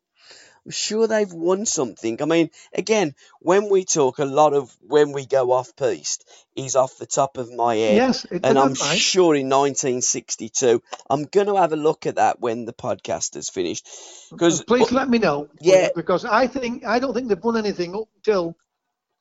[0.68, 2.20] I'm sure they've won something.
[2.20, 6.76] I mean, again, when we talk, a lot of when we go off piste is
[6.76, 7.96] off the top of my head.
[7.96, 8.98] Yes, it, And I'm right.
[8.98, 13.48] sure in 1962, I'm going to have a look at that when the podcast is
[13.48, 13.88] finished.
[14.30, 15.48] Because Please let me know.
[15.58, 15.88] Yeah.
[15.96, 18.54] Because I think I don't think they've won anything up till.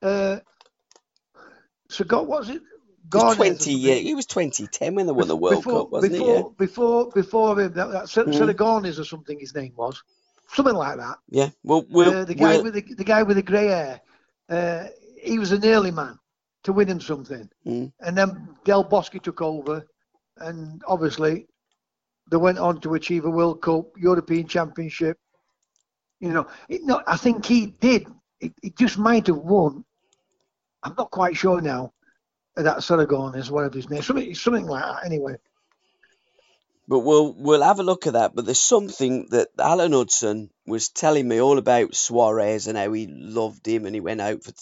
[0.02, 0.40] Uh,
[1.88, 2.62] so God, was it?
[3.08, 3.78] Gomez or 20 something?
[3.78, 6.40] year, it was 2010 when they won the World before, Cup, wasn't before, it?
[6.40, 6.44] Yeah.
[6.58, 9.00] Before, before him, that, that Mm.
[9.00, 10.04] Or something his name was,
[10.50, 11.18] something like that.
[11.30, 11.50] Yeah.
[11.64, 14.02] Well, we'll, uh, the guy with the, the guy with the grey hair,
[14.50, 14.88] uh,
[15.22, 16.18] he was an early man
[16.64, 17.92] to winning something, Mm.
[18.02, 19.86] and then Del Bosque took over,
[20.38, 21.48] and obviously
[22.30, 25.18] they went on to achieve a World Cup, European Championship.
[26.20, 28.08] You know, it, no, I think he did.
[28.42, 29.86] It, it just might have won.
[30.84, 31.94] I'm not quite sure now.
[32.56, 35.06] That Saragon is whatever his name, something, something like that.
[35.06, 35.36] Anyway,
[36.88, 38.34] But we'll we'll have a look at that.
[38.34, 43.08] But there's something that Alan Hudson was telling me all about Suarez and how he
[43.08, 44.54] loved him and he went out for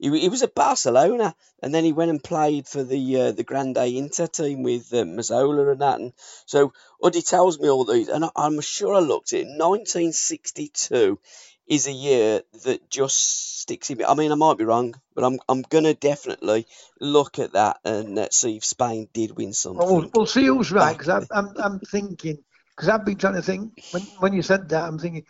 [0.00, 3.44] he, he was at Barcelona and then he went and played for the uh, the
[3.44, 6.00] Grande Inter team with uh, Mazzola and that.
[6.00, 6.12] And
[6.46, 6.72] so
[7.02, 9.46] Uddy tells me all these, and I, I'm sure I looked at it.
[9.46, 11.18] 1962
[11.66, 14.04] is a year that just sticks in me.
[14.04, 16.66] I mean, I might be wrong, but I'm I'm gonna definitely
[17.00, 20.10] look at that and uh, see if Spain did win something.
[20.14, 22.38] well, see who's right because I'm, I'm, I'm thinking
[22.76, 25.24] because I've been trying to think when when you said that I'm thinking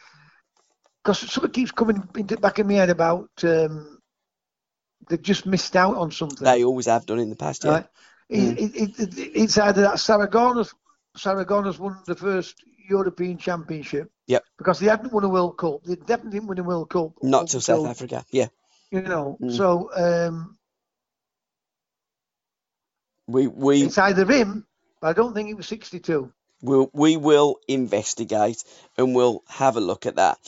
[1.03, 3.99] because something keeps coming into the back of my head about um,
[5.09, 6.45] they've just missed out on something.
[6.45, 7.71] They always have done in the past, yeah.
[7.71, 7.87] Right?
[8.31, 10.75] It, it, it, it, it's either that Saragona's
[11.17, 12.57] Saragona's won the first
[12.89, 14.11] European Championship.
[14.27, 14.45] Yep.
[14.59, 15.85] Because they hadn't won a World Cup.
[15.85, 17.13] They definitely didn't win a World Cup.
[17.23, 18.25] Not till South Africa.
[18.31, 18.49] Yeah,
[18.91, 19.57] You know, Mm.
[19.57, 20.59] so um,
[23.27, 24.67] we we it's either him,
[25.01, 26.33] but I don't think it was 62.
[26.63, 28.63] will we will investigate
[28.97, 30.39] and we'll have a look at that.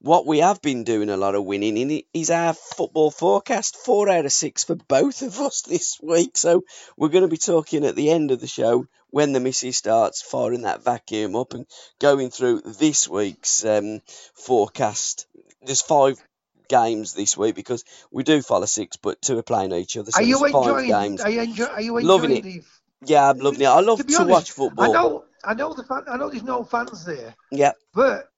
[0.00, 3.76] What we have been doing a lot of winning in is our football forecast.
[3.76, 6.36] Four out of six for both of us this week.
[6.36, 6.62] So
[6.96, 10.20] we're going to be talking at the end of the show when the missy starts
[10.20, 11.64] firing that vacuum up and
[11.98, 14.02] going through this week's um,
[14.34, 15.26] forecast.
[15.62, 16.22] There's five
[16.68, 20.10] games this week because we do follow six, but two are playing each other.
[20.10, 20.90] So are you five enjoying?
[20.90, 21.22] games.
[21.22, 22.42] Are you, enjoy, are you enjoying Loving it.
[22.42, 22.62] the?
[23.06, 23.64] Yeah, I'm loving it.
[23.64, 24.84] I love to to, honest, watch football.
[24.84, 28.28] I know, I know the fan, I know there's no fans there, Yeah, but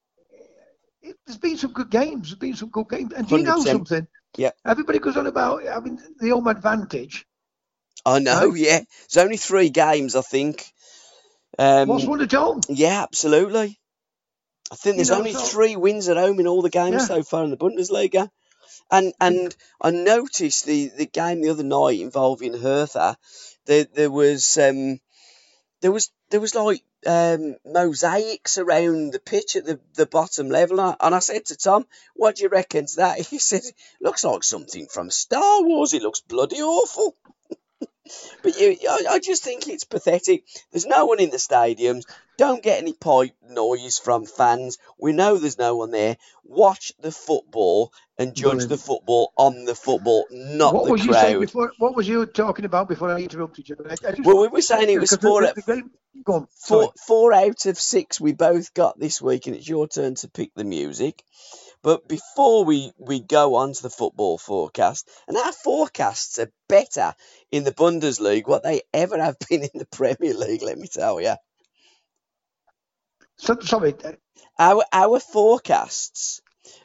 [1.03, 2.29] it, there's been some good games.
[2.29, 3.13] There's been some good games.
[3.15, 3.67] And do you know 100%.
[3.67, 4.07] something?
[4.37, 4.53] Yeah.
[4.65, 7.27] Everybody goes on about having the home advantage.
[8.15, 8.55] I know.
[8.55, 8.81] Yeah,
[9.11, 10.73] there's only three games, I think.
[11.59, 12.61] Um, What's won at home?
[12.69, 13.79] Yeah, absolutely.
[14.71, 17.03] I think You there's know, only so- three wins at home in all the games
[17.03, 17.07] Yeah.
[17.07, 18.31] so far in the Bundesliga.
[18.91, 23.17] And and I noticed the, the game the other night involving Hertha,
[23.67, 25.01] there there was um
[25.83, 30.81] there was there was like um, mosaics around the pitch at the, the bottom level.
[30.81, 33.19] And I, and I said to Tom, What do you reckon to that?
[33.31, 33.63] He said,
[34.01, 35.93] Looks like something from Star Wars.
[35.93, 37.15] It looks bloody awful.
[38.43, 40.45] but you, I, I just think it's pathetic.
[40.73, 42.05] There's no one in the stadiums.
[42.37, 44.79] Don't get any pipe noise from fans.
[45.01, 46.17] We know there's no one there.
[46.45, 48.71] Watch the football and judge Brilliant.
[48.71, 51.73] the football on the football, not What the was you saying before?
[51.79, 53.77] What was you talking about before I interrupted you?
[53.89, 55.91] I, Well, we were saying it was four, the game-
[56.27, 56.49] on.
[56.67, 60.29] four, four out of six we both got this week, and it's your turn to
[60.29, 61.23] pick the music.
[61.83, 67.15] But before we, we go on to the football forecast, and our forecasts are better
[67.53, 71.21] in the Bundesliga what they ever have been in the Premier League, let me tell
[71.21, 71.35] you.
[73.37, 73.95] So, sorry.
[74.05, 74.13] uh,
[74.59, 76.41] Our our forecasts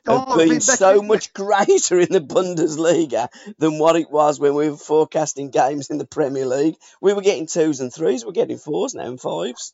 [0.07, 3.29] have Oh, been been so much greater in the Bundesliga
[3.59, 6.75] than what it was when we were forecasting games in the Premier League.
[7.01, 9.73] We were getting twos and threes, we're getting fours now and fives.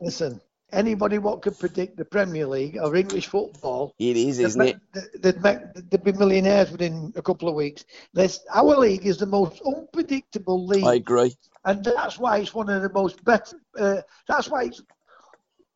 [0.00, 0.40] Listen,
[0.72, 5.22] anybody what could predict the Premier League or English football, It is, they'd isn't it?
[5.22, 5.58] they'd, make,
[5.90, 7.84] they'd be millionaires within a couple of weeks.
[8.12, 10.84] This, our league is the most unpredictable league.
[10.84, 11.34] I agree.
[11.64, 13.56] and that's why it's one of the most better.
[13.78, 14.82] Uh, that's why it's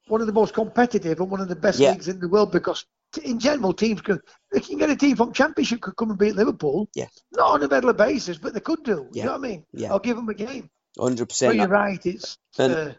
[0.08, 1.92] one of the most competitive and one of the best Yeah.
[1.92, 4.20] leagues in the world because t- in general teams can
[4.52, 6.88] they can get a team from Championship could come and beat Liverpool.
[6.96, 7.06] Yeah.
[7.32, 9.08] Not on a regular basis, but they could do.
[9.12, 9.22] Yeah.
[9.22, 9.64] You know what I mean?
[9.72, 9.90] Yeah.
[9.92, 10.68] I'll give them a game.
[10.98, 12.04] Hundred So you're right.
[12.04, 12.92] It's And- uh,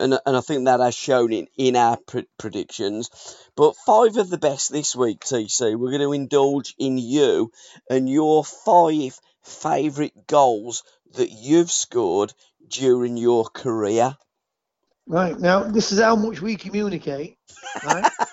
[0.00, 3.10] and and I think that has shown in in our pr- predictions.
[3.56, 5.76] But five of the best this week, TC.
[5.78, 7.50] We're going to indulge in you
[7.90, 10.82] and your five favourite goals
[11.14, 12.32] that you've scored
[12.68, 14.16] during your career.
[15.06, 15.64] right now.
[15.64, 17.36] This is how much we communicate.
[17.82, 18.10] Right.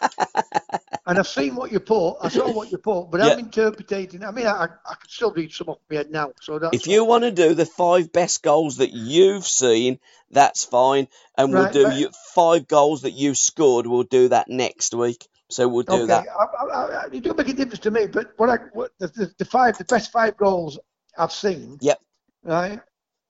[1.16, 2.18] and I've seen what you put.
[2.22, 3.34] I saw what you put, but Yeah.
[3.34, 4.24] I'm interpreting.
[4.24, 6.32] I mean, I, I can still read some off my head now.
[6.42, 10.00] So that's If you want to do the five best goals that you've seen,
[10.30, 11.08] that's fine.
[11.38, 13.88] And we'll do you, five goals that you scored.
[13.88, 15.28] We'll do that next week.
[15.50, 16.28] So we'll do okay, that.
[16.28, 18.08] I, I, it don't make a difference to me.
[18.08, 20.80] But what I what the, the, the five the best five goals
[21.18, 21.78] I've seen.
[21.82, 22.00] Yep.
[22.44, 22.80] Right.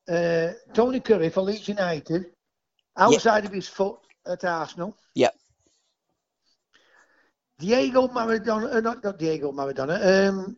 [0.08, 2.26] Uh, Tony Currie for Leeds United,
[2.96, 4.96] outside of his foot at Arsenal.
[5.16, 5.36] Yep.
[7.60, 10.30] Diego Maradona, uh, not not Diego Maradona.
[10.30, 10.58] Um,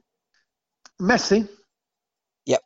[0.99, 1.47] Messi.
[2.45, 2.61] Yep.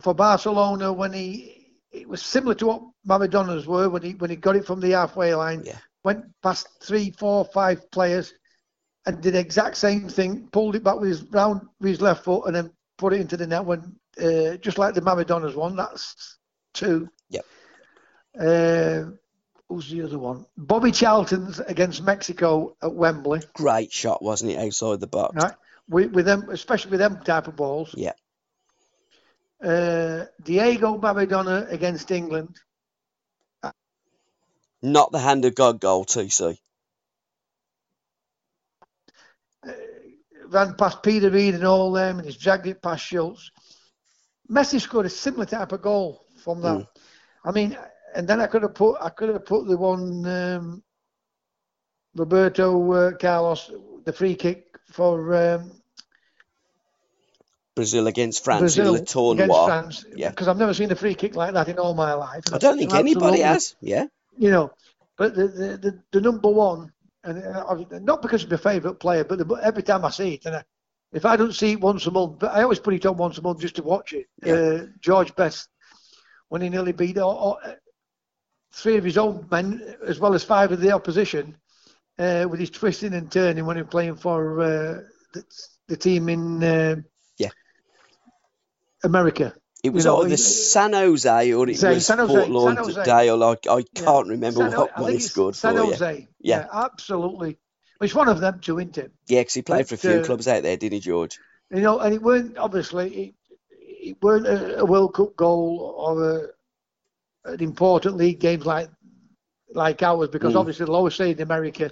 [0.00, 4.36] For Barcelona when he it was similar to what Maradona's were when he when he
[4.36, 5.62] got it from the halfway line.
[5.64, 5.78] Yeah.
[6.04, 8.32] Went past three, four, five players
[9.06, 10.48] and did the exact same thing.
[10.52, 13.36] Pulled it back with his round with his left foot and then put it into
[13.36, 13.64] the net.
[13.64, 15.76] When uh, just like the Maradona's one.
[15.76, 16.38] That's
[16.74, 17.08] two.
[17.30, 17.44] Yep.
[18.38, 19.10] Uh,
[19.68, 20.46] who's the other one?
[20.56, 23.42] Bobby Charlton's against Mexico at Wembley.
[23.54, 25.34] Great shot, wasn't it, outside the box?
[25.36, 25.54] Right.
[25.88, 27.94] With, with them, especially with them type of balls.
[27.96, 28.12] Yeah.
[29.62, 32.56] Uh, Diego Maradona against England.
[34.82, 36.58] Not the hand of God goal, TC.
[40.48, 43.38] ran past Peter Reid and all them, and he's dragged it past Shilton.
[44.50, 46.76] Messi scored a similar type of goal from that.
[46.76, 46.86] Mm.
[47.44, 47.78] I mean,
[48.16, 50.82] and then I could have put I could have put the one um,
[52.14, 53.70] Roberto uh, Carlos,
[54.04, 55.72] the free kick for um,
[57.74, 59.66] Brazil against France Brazil in against Tournoi.
[59.66, 60.04] France.
[60.14, 60.30] Yeah.
[60.30, 62.44] Because I've never seen a free kick like that in all my life.
[62.52, 63.76] I don't think anybody has.
[63.80, 64.06] Yeah.
[64.38, 64.72] you know,
[65.16, 66.92] but the the, the, the number one,
[67.22, 70.46] and uh, not because he's my favourite player, but the, every time I see it,
[70.46, 70.64] and I,
[71.12, 73.38] if I don't see it once a month, but I always put it on once
[73.38, 74.26] a month just to watch it.
[74.44, 75.68] Uh, George Best,
[76.48, 77.58] when he nearly beat all, all,
[78.72, 81.56] three of his own men, as well as five of the opposition,
[82.18, 85.00] uh, with his twisting and turning when he was playing for uh,
[85.32, 85.44] the,
[85.88, 86.96] the team in uh,
[87.38, 87.50] Yeah.
[89.04, 89.54] America.
[89.84, 92.52] It was You know, either it- San Jose or it San- was San Jose, San
[92.52, 93.36] Lauderdale.
[93.36, 95.84] Like I can't remember San, what I one he scored San for.
[95.84, 95.90] Yeah.
[95.90, 96.28] Jose.
[96.40, 96.66] Yeah.
[96.72, 97.58] absolutely.
[98.00, 99.12] It's one of them two, isn't it?
[99.26, 101.38] Yeah, 'cause he played for a few uh, clubs out there, didn't he, George?
[101.70, 103.34] You know, and it weren't obviously it,
[104.10, 106.46] it weren't a, a World Cup goal or a,
[107.46, 108.90] an important league games like
[109.74, 110.60] like ours because Mm.
[110.60, 111.90] obviously the lowest seed in America,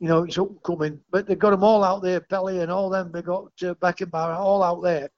[0.00, 1.00] you know, it's upcoming.
[1.10, 3.10] But they've got them all out there, Pele and all them.
[3.12, 5.10] They've got uh, Beckenbauer all out there.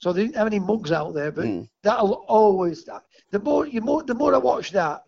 [0.00, 1.68] So they didn't have any mugs out there, but Mm.
[1.82, 2.88] that'll always.
[3.30, 5.02] The more you more, the more I watch that,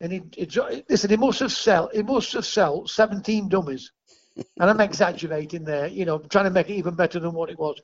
[0.00, 3.92] and it, it, listen, he must have sell, he must have sold 17 dummies,
[4.58, 7.58] and I'm exaggerating there, you know, trying to make it even better than what it
[7.58, 7.78] was.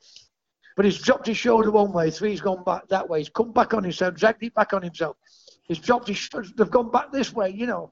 [0.79, 3.19] But he's dropped his shoulder one way, three's gone back that way.
[3.19, 5.17] He's come back on himself, dragged it back on himself.
[5.63, 7.91] He's dropped his, sh- they've gone back this way, you know.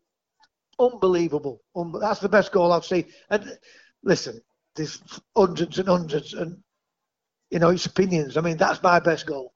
[0.79, 1.59] Unbelievable.
[1.75, 3.11] Un- that's the best goal I've seen.
[3.29, 3.57] And
[4.05, 4.39] listen,
[4.77, 5.03] there's
[5.35, 6.63] hundreds and hundreds, and
[7.51, 8.37] you know, it's opinions.
[8.37, 9.51] I mean, that's my best goal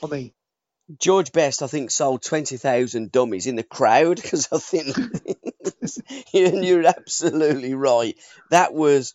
[0.00, 0.32] for me.
[0.98, 4.96] George Best, I think, sold 20,000 dummies in the crowd because I think
[6.32, 8.16] you're absolutely right.
[8.48, 9.12] That was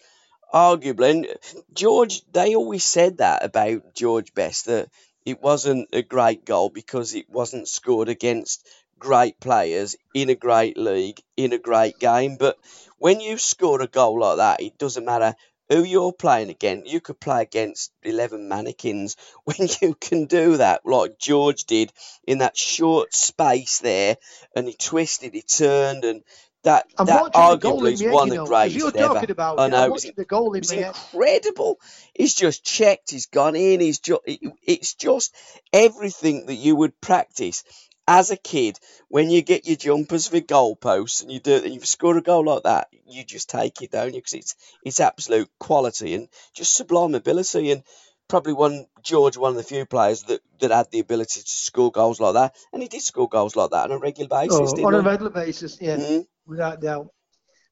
[0.54, 1.28] arguably, and
[1.74, 4.90] George, they always said that about George Best that
[5.26, 8.66] it wasn't a great goal because it wasn't scored against
[9.00, 12.38] great players in a great league in a great game.
[12.38, 12.58] But
[12.98, 15.36] when you score a goal like that, it doesn't matter
[15.70, 16.92] who you're playing against.
[16.92, 21.92] You could play against 11 mannequins when you can do that, like George did
[22.26, 24.18] in that short space there.
[24.56, 26.24] And he twisted, he turned, and
[26.68, 29.14] that, I'm that watching the goal arguably is one of the as you're greatest ever.
[29.16, 30.96] talking about I know, I'm it was, the goal in it head.
[31.14, 31.80] incredible.
[32.14, 35.36] He's just checked, he's gone in, he's just, it's just
[35.74, 37.64] everything that you would practice
[38.08, 41.82] as a kid when you get your jumpers for goalposts and you do and you
[41.82, 44.22] score a goal like that, you just take it, don't you?
[44.22, 47.84] Because it's it's absolute quality and just sublime ability and
[48.28, 51.92] probably one George, one of the few players that, that had the ability to score
[51.92, 54.74] goals like that, and he did score goals like that on a regular basis.
[54.74, 56.28] Oh, on a regular basis, yeah, Mhm.
[56.46, 57.10] without doubt.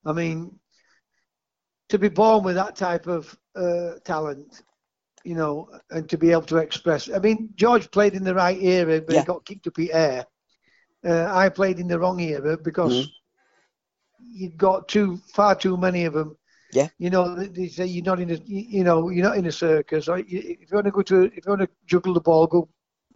[0.06, 0.60] I mean,
[1.90, 4.62] to be born with that type of uh, talent,
[5.24, 7.10] you know, and to be able to express.
[7.10, 9.22] I mean, George played in the right era, but Yeah.
[9.22, 10.26] he got kicked up the air.
[11.06, 13.12] Uh, I played in the wrong era because Mhm.
[14.20, 16.38] you got too far too many of them.
[16.76, 16.90] Yeah.
[16.98, 20.08] You know, they- say you're not in a, you know, you're not in a circus.
[20.10, 22.68] If you want to go to, if you want to juggle the ball, go,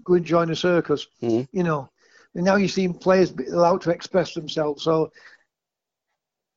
[0.03, 1.07] go and join a circus.
[1.21, 1.47] Mhm.
[1.51, 1.89] You know,
[2.35, 4.83] and now you're seeing players allowed to express themselves.
[4.83, 5.11] So,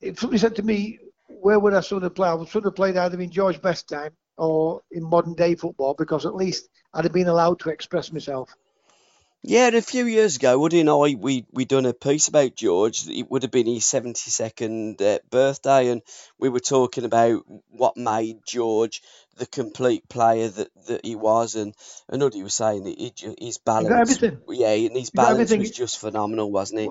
[0.00, 0.98] if somebody said to me,
[1.28, 3.88] "Where would I sort of play?" I would sort of played either in George Best
[3.88, 8.12] time or in modern day football because at least I'd have been allowed to express
[8.12, 8.55] myself.
[9.45, 13.09] Yeah, a few years ago, Woody and I, we we done a piece about George.
[13.09, 16.01] It would have been his seventy second uh, birthday, and
[16.38, 19.03] we were talking about what made George
[19.36, 21.74] the complete player that, that he was, and
[22.09, 23.12] and Woody was saying that he,
[23.45, 26.90] his balance, yeah, and his balance was just phenomenal, wasn't it?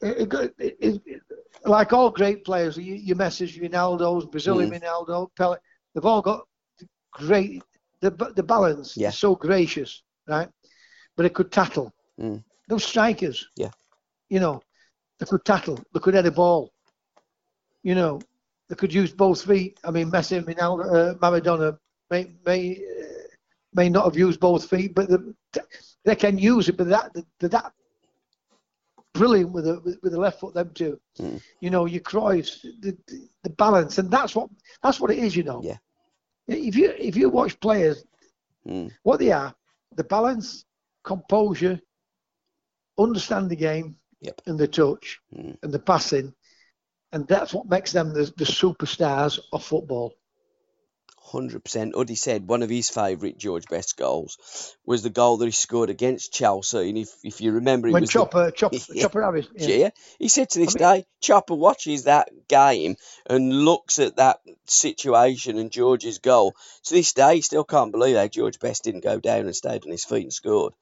[0.00, 1.22] It- it it- it-
[1.64, 5.58] like all great players, you, you Messi's, Ronaldo's, Brazilian Ronaldo, Pele,
[5.94, 6.48] they've all got
[7.12, 7.62] great.
[8.00, 9.10] The the balance Yeah.
[9.10, 10.48] so gracious, right?
[11.16, 11.92] But it could tattle.
[12.20, 12.42] Mm.
[12.68, 13.70] Those strikers, Yeah.
[14.28, 14.60] you know,
[15.18, 15.78] they could tattle.
[15.92, 16.72] They could head a ball.
[17.82, 18.20] You know,
[18.68, 19.78] they could use both feet.
[19.84, 21.78] I mean, Messi Ronaldo, uh, Maradona
[22.10, 23.28] may may uh,
[23.74, 25.34] may not have used both feet, but the,
[26.04, 26.76] they can use it.
[26.76, 27.72] But that they're that
[29.14, 30.54] brilliant with the with, the left foot.
[30.54, 31.40] Them two, Mm.
[31.60, 34.48] you know, your Cruyffs, the, the the balance, and that's what
[34.82, 35.36] that's what it is.
[35.36, 35.78] You know, Yeah.
[36.48, 38.04] If you if you watch players,
[38.66, 38.90] Mm.
[39.02, 39.54] what they are,
[39.96, 40.64] the balance,
[41.02, 41.80] composure,
[42.98, 44.40] understand the game, Yep.
[44.46, 45.58] and the touch, Mm.
[45.62, 46.34] and the passing,
[47.10, 50.14] and that's what makes them the, the superstars of football.
[51.24, 51.94] Hundred percent.
[51.94, 55.88] Uddy said one of his favourite George Best goals was the goal that he scored
[55.88, 59.02] against Chelsea, and if if you remember, it when was the- Chopper, Chopper, Yeah.
[59.02, 59.68] Chopper Harris, yeah.
[59.68, 59.90] Yeah.
[60.18, 62.96] He said to this I day, Chopper watches that game
[63.30, 66.54] and looks at that situation and George's goal.
[66.84, 69.84] To this day, he still can't believe how George Best didn't go down and stayed
[69.84, 70.74] on his feet and scored.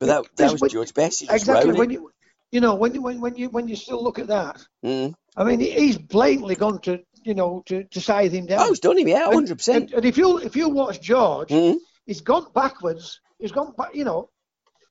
[0.00, 1.22] But that, that was when- George Best.
[1.30, 1.72] Exactly.
[1.74, 2.10] When you,
[2.50, 5.14] you know, when you when, when you when you still look at that, Mm.
[5.36, 8.60] I mean, he's blatantly gone to you know to, to size him down.
[8.62, 9.92] Oh, he's done him, yeah, hundred percent.
[9.92, 11.76] And, if you if you watch George, Mm.
[12.06, 13.20] he's gone backwards.
[13.38, 13.94] He's gone back.
[13.94, 14.30] You know,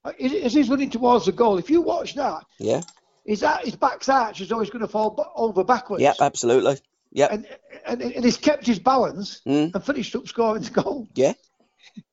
[0.05, 1.57] as as he's running towards the goal.
[1.57, 2.81] If you watch that, Yeah,
[3.25, 6.01] his his back's arch is always going to fall over backwards.
[6.03, 6.77] yep, absolutely.
[7.11, 7.31] Yep.
[7.31, 7.47] And,
[7.85, 9.73] and and he's kept his balance Mm.
[9.73, 11.07] and finished up scoring the goal.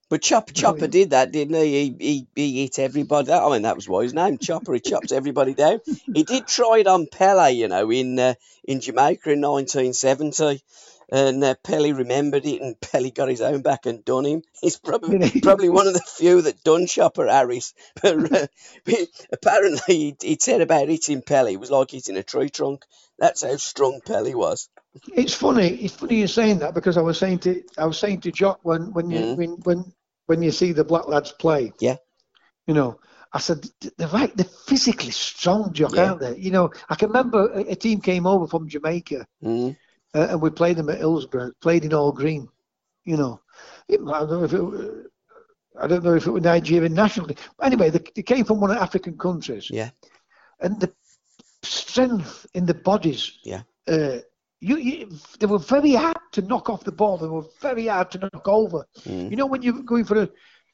[0.08, 1.90] But Chopper Chopper did that, didn't he?
[1.90, 2.28] He, he?
[2.34, 3.32] he hit everybody.
[3.32, 4.72] I mean, that was why his name Chopper.
[4.74, 5.80] He chopped everybody down.
[6.14, 8.34] He did try it on Pele, you know, in uh,
[8.64, 10.62] in Jamaica in 1970,
[11.10, 14.42] and uh, Pele remembered it, and Pele got his own back and done him.
[14.62, 17.74] He's probably probably one of the few that done Chopper Harris.
[18.02, 18.46] But uh,
[19.32, 22.84] apparently, he, he said about hitting Pele, it was like hitting a tree trunk.
[23.18, 24.68] That's how strong Pele was.
[25.14, 25.68] It's funny.
[25.68, 28.60] It's funny you're saying that because I was saying to I was saying to Jock
[28.62, 29.36] when when you Mhm.
[29.36, 29.92] when when
[30.26, 31.72] when you see the black lads play.
[31.80, 31.96] Yeah.
[32.66, 32.98] You know,
[33.32, 33.66] I said
[33.96, 34.34] they're right.
[34.36, 36.08] They're physically strong, Jock, Yeah.
[36.10, 36.36] aren't they?
[36.36, 39.76] You know, I can remember a, a team came over from Jamaica Mm.
[40.14, 41.52] uh, and we played them at Hillsborough.
[41.60, 42.48] Played in all green.
[43.04, 43.40] You know,
[43.88, 45.06] It- I don't know if it.
[45.78, 47.26] I don't know if it was Nigerian national.
[47.28, 47.36] team.
[47.62, 49.68] Anyway, they, they came from one of the African countries.
[49.70, 49.90] Yeah.
[50.60, 50.90] And the
[51.62, 53.38] strength in the bodies.
[53.44, 53.62] Yeah.
[53.86, 54.18] Uh,
[54.66, 57.18] you, you, they were very hard to knock off the ball.
[57.18, 58.84] They were very hard to knock over.
[59.04, 59.30] Mm.
[59.30, 60.28] You know, when you're going for a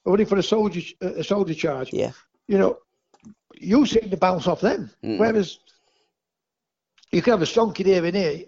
[0.06, 1.92] running for a soldier a soldier charge.
[1.92, 2.12] Yeah.
[2.48, 2.78] You know,
[3.54, 4.90] you seem to bounce off them.
[5.04, 5.18] Mm.
[5.18, 5.58] Whereas
[7.10, 8.44] you can have a strong kid here and here.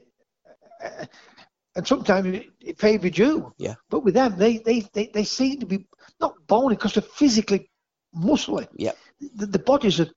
[1.76, 3.52] and sometimes it, it favoured you.
[3.58, 3.74] Yeah.
[3.90, 5.86] But with them, they they they, they seem to be
[6.20, 7.70] not bony because they're physically
[8.16, 8.66] muscly.
[8.76, 8.92] Yeah.
[9.20, 10.10] The, the bodies are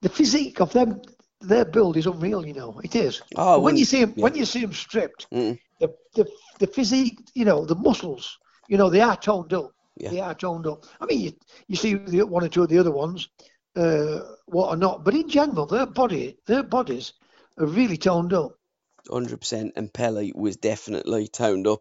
[0.00, 1.02] the physique of them.
[1.42, 2.80] Their build is unreal, you know.
[2.84, 3.22] It is.
[3.36, 4.22] Oh, when when- you see them, yeah.
[4.22, 5.58] when you see them stripped, Mm.
[5.80, 6.26] the, the
[6.58, 8.38] the physique, you know, the muscles,
[8.68, 9.72] you know, they are toned up.
[9.96, 10.10] Yeah.
[10.10, 10.84] They are toned up.
[11.00, 11.32] I mean, you,
[11.68, 13.28] you see the, one or two of the other ones,
[13.76, 17.12] uh, what are not, but in general, their body, their bodies
[17.58, 18.52] are really toned up.
[19.10, 21.80] Hundred percent, and Pele was definitely toned up,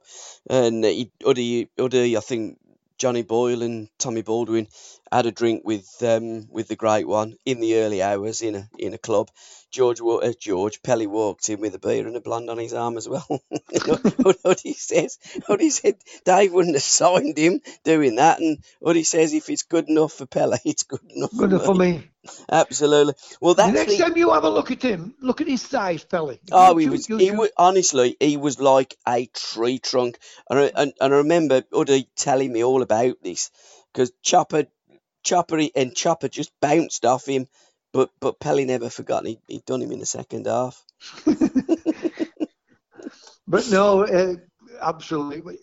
[0.49, 2.57] and uh, he, Uddy, Uddy, I think
[3.01, 4.67] Johnny Boyle and Tommy Baldwin
[5.11, 8.69] had a drink with um with the great one in the early hours in a
[8.77, 9.29] in a club.
[9.71, 12.97] George uh, George Pele walked in with a beer and a blonde on his arm
[12.97, 13.25] as well.
[13.51, 15.17] Uddy says,
[15.49, 15.95] Uddy said
[16.25, 20.25] Dave wouldn't have signed him doing that, and Uddy says if it's good enough for
[20.25, 22.09] Pele, it's good enough Good enough for for me.
[22.51, 23.13] Absolutely.
[23.39, 25.65] Well, The that's next the, time you have a look at him, look at his
[25.65, 26.37] thighs, Pele.
[26.51, 27.07] Oh, he was.
[27.07, 28.15] He was honestly.
[28.19, 30.19] He was like a tree trunk,
[30.49, 33.49] and I, and, and I remember Uddy telling me all about this
[33.91, 34.65] because Chopper,
[35.23, 37.47] Chopper, and Chopper just bounced off him,
[37.93, 39.25] but but Pele never forgot.
[39.25, 40.83] He he'd done him in the second half.
[43.47, 44.35] But no, uh,
[44.81, 45.57] absolutely.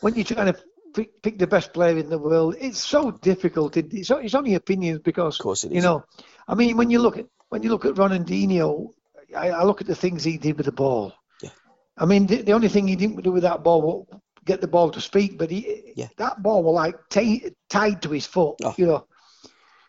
[0.00, 0.58] When you're trying to
[0.94, 3.76] pick, pick the best player in the world, it's so difficult.
[3.76, 6.04] It, it's, it's only opinions because, Of course it you know,
[6.46, 8.88] I mean, when you look at when you look at Ronaldinho,
[9.34, 11.12] I, I look at the things he did with the ball.
[11.42, 11.50] Yeah.
[11.96, 14.68] I mean, the, the only thing he didn't do with that ball was get the
[14.68, 16.08] ball to speak, but he Yeah.
[16.18, 18.74] that ball was like ti tied to his foot, Oh.
[18.76, 19.06] you know.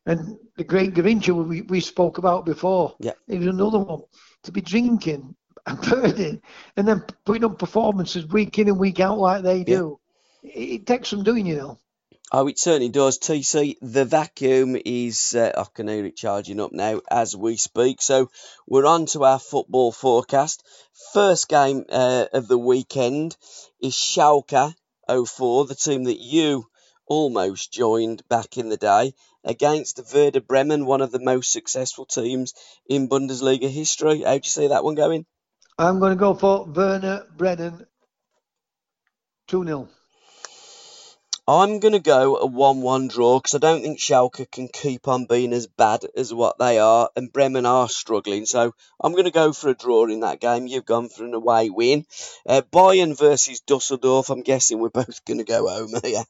[0.05, 3.13] And the great Garrincha we, we spoke about before, Yeah.
[3.27, 4.03] he was another one
[4.43, 5.35] to be drinking
[5.65, 6.41] and burning
[6.77, 9.99] and then putting on performances week in and week out like they do.
[10.43, 10.49] It,
[10.81, 11.79] it takes some doing, you know.
[12.31, 13.19] Oh, it certainly does.
[13.19, 18.01] TC, the vacuum is, uh, I can hear it charging up now as we speak.
[18.01, 18.29] So
[18.67, 20.63] we're on to our football forecast.
[21.13, 23.37] First game uh, of the weekend
[23.81, 24.73] is Schalke
[25.07, 26.67] 04, the team that you
[27.07, 29.13] almost joined back in the day,
[29.45, 32.53] against Werder Bremen, one of the most successful teams
[32.87, 34.23] in Bundesliga history.
[34.23, 35.25] How do you see that one going?
[35.77, 37.85] I'm going to go for Werder Bremen
[39.47, 39.89] 2 0.
[41.47, 45.07] I'm going to go a 1 1 draw because I don't think Schalke can keep
[45.07, 48.47] on being as bad as what they are, and Bremen are struggling.
[48.47, 50.65] So I'm going to go for a draw in that game.
[50.65, 52.07] You've gone for an away win.
[52.47, 54.31] Uh, Bayern versus Dusseldorf.
[54.31, 56.23] I'm guessing we're both going to go home here.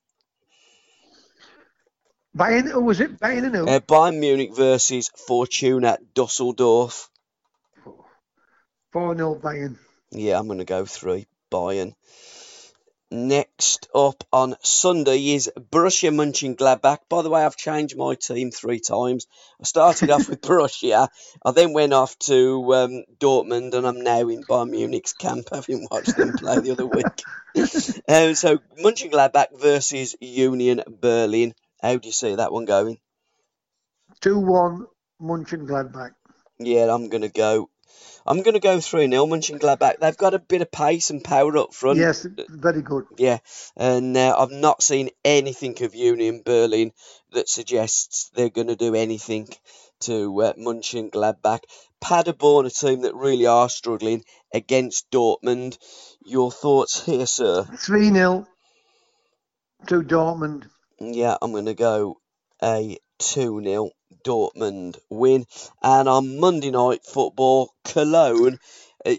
[2.36, 3.18] Bayern, who was it?
[3.18, 3.68] Bayern and who?
[3.68, 7.10] Uh, Bayern Munich versus Fortuna Dusseldorf.
[8.92, 9.78] 4 0 Bayern.
[10.12, 11.28] Yeah, I'm going to go three.
[11.50, 11.94] Bayern.
[13.10, 16.98] Next up on Sunday is Borussia Mönchengladbach.
[17.08, 19.28] By the way, I've changed my team three times.
[19.62, 21.08] I started off with Borussia.
[21.46, 25.88] I then went off to um, Dortmund, and I'm now in Bayern Munich's camp, having
[25.90, 27.06] watched them play the other week.
[28.10, 31.54] um, so Mönchengladbach versus Union Berlin.
[31.82, 32.98] How do you see that one going?
[34.22, 34.88] 2 1
[35.22, 36.12] Mönchengladbach.
[36.60, 37.70] Yeah, I'm going to go.
[38.26, 40.00] I'm going to go 3 0 Mönchengladbach.
[40.00, 42.00] They've got a bit of pace and power up front.
[42.00, 43.06] Yes, very good.
[43.18, 43.40] Yeah,
[43.76, 46.92] and uh, I've not seen anything of Union Berlin
[47.34, 49.48] that suggests they're going to do anything
[50.02, 51.60] to uh, Mönchengladbach.
[52.02, 54.24] Paderborn, a team that really are struggling
[54.54, 55.78] against Dortmund.
[56.26, 57.64] Your thoughts here, sir?
[57.64, 58.48] 3 0
[59.88, 60.70] to Dortmund.
[61.00, 62.20] Yeah, I'm going to go
[62.64, 63.90] a 2 0
[64.24, 65.46] Dortmund win.
[65.84, 68.60] And on Monday night football, Cologne,
[69.06, 69.16] uh,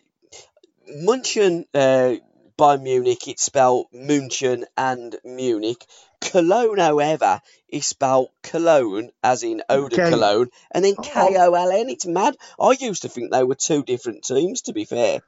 [0.88, 2.14] Munchen uh,
[2.56, 5.84] by Munich, it's spelled Munchen and Munich.
[6.20, 11.02] Cologne, however, is spelled Cologne, as in Eau de Cologne, and then Oh.
[11.02, 11.90] K O L N.
[11.90, 12.36] It's mad.
[12.58, 15.20] I used to think they were two different teams, to be fair.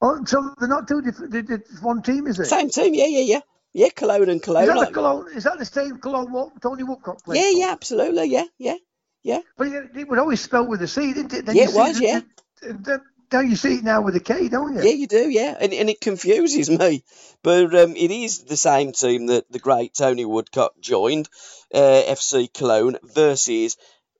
[0.00, 1.34] Oh, so they're not two different.
[1.34, 2.46] It's one team, is it?
[2.46, 3.40] Same team, yeah, yeah, yeah.
[3.74, 4.66] Yeah, Cologne and Is Cologne.
[4.66, 7.38] that, the Cologne, is that the same Cologne what Tony Woodcock played?
[7.40, 7.58] yeah, for?
[7.58, 8.76] yeah, absolutely, yeah, yeah.
[9.22, 9.38] yeah.
[9.56, 11.46] But it, it was always spelled with a C, didn't it?
[11.46, 12.20] Then Yeah, it was, the- yeah.
[12.60, 13.00] the-
[13.32, 14.82] now you see it now with a K, don't you?
[14.82, 17.02] Yeah, you do, yeah, and, and it confuses me.
[17.42, 21.30] But um, it is the same team that the great Tony Woodcock joined,
[21.72, 23.78] uh, FC Cologne versus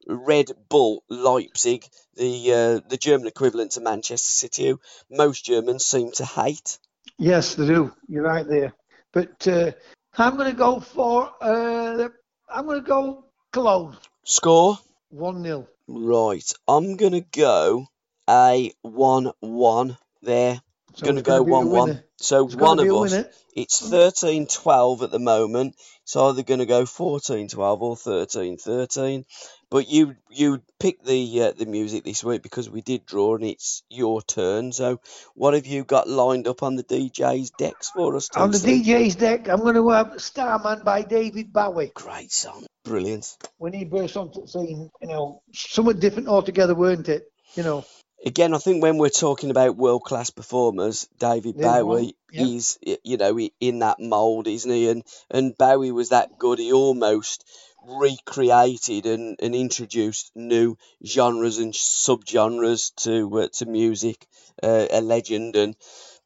[0.08, 1.84] Red Bull Leipzig,
[2.14, 4.80] the uh, the German equivalent to Manchester City, who
[5.10, 6.78] most Germans seem to hate.
[7.18, 7.92] Yes, they do.
[8.08, 8.72] You're right there.
[9.12, 9.72] But uh,
[10.18, 11.30] I'm going to go for.
[11.40, 12.08] Uh,
[12.52, 13.96] I'm going to go Cologne.
[14.24, 14.78] Score?
[15.10, 17.86] One 0 Right, I'm gonna go
[18.26, 20.62] a one-one there.
[20.94, 22.02] So going to go 1 1.
[22.16, 23.24] So It's one of us,
[23.54, 25.74] it's 13 12 at the moment.
[26.02, 29.24] It's either going to go 14 12 or 13 13.
[29.70, 33.44] But you you picked the uh, the music this week because we did draw and
[33.44, 34.72] it's your turn.
[34.72, 35.00] So
[35.34, 38.28] what have you got lined up on the DJ's decks for us?
[38.36, 38.84] On the TC?
[38.84, 41.92] DJ's deck, I'm going to have Starman by David Bowie.
[41.94, 43.34] Great song, brilliant.
[43.56, 47.24] When he burst onto the scene, you know, somewhat different altogether, weren't it?
[47.54, 47.84] You know,
[48.24, 52.44] Again, I think when we're talking about world class performers, David you Bowie yeah.
[52.44, 54.88] is you know in that mould, isn't he?
[54.88, 56.58] And and Bowie was that good.
[56.60, 57.44] He almost
[57.84, 64.26] recreated and, and introduced new genres and subgenres to uh, to music.
[64.62, 65.74] Uh, a legend and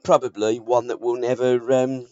[0.02, 1.54] probably one that will never.
[1.72, 2.06] Um,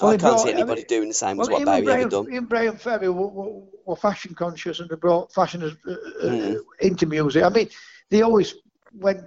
[0.00, 1.76] Well, I can't brought- see I mean, anybody doing the same well, as what Bowie
[1.78, 2.26] ever Brian, done.
[2.26, 5.96] him and Bryan Ferry were, were, were fashion conscious and they brought fashion as, uh,
[6.24, 6.60] Mm.
[6.80, 7.42] into music.
[7.42, 7.68] I mean,
[8.10, 8.54] they always
[8.92, 9.22] went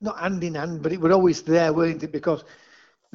[0.00, 2.12] not hand in hand, but it were always there, weren't it?
[2.12, 2.44] Because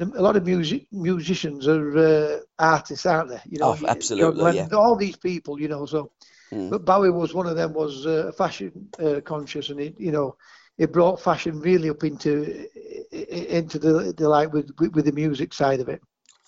[0.00, 3.40] a lot of music musicians are uh, artists, aren't they?
[3.48, 4.68] You know, Oh, you- absolutely, John yeah.
[4.76, 5.86] All these people, you know.
[5.86, 6.10] So,
[6.52, 6.70] Mm.
[6.70, 7.74] but Bowie was one of them.
[7.74, 10.36] Was uh, fashion uh, conscious, and it, you know,
[10.78, 12.66] it brought fashion really up into
[13.12, 16.00] into the the light with with with the music side of it.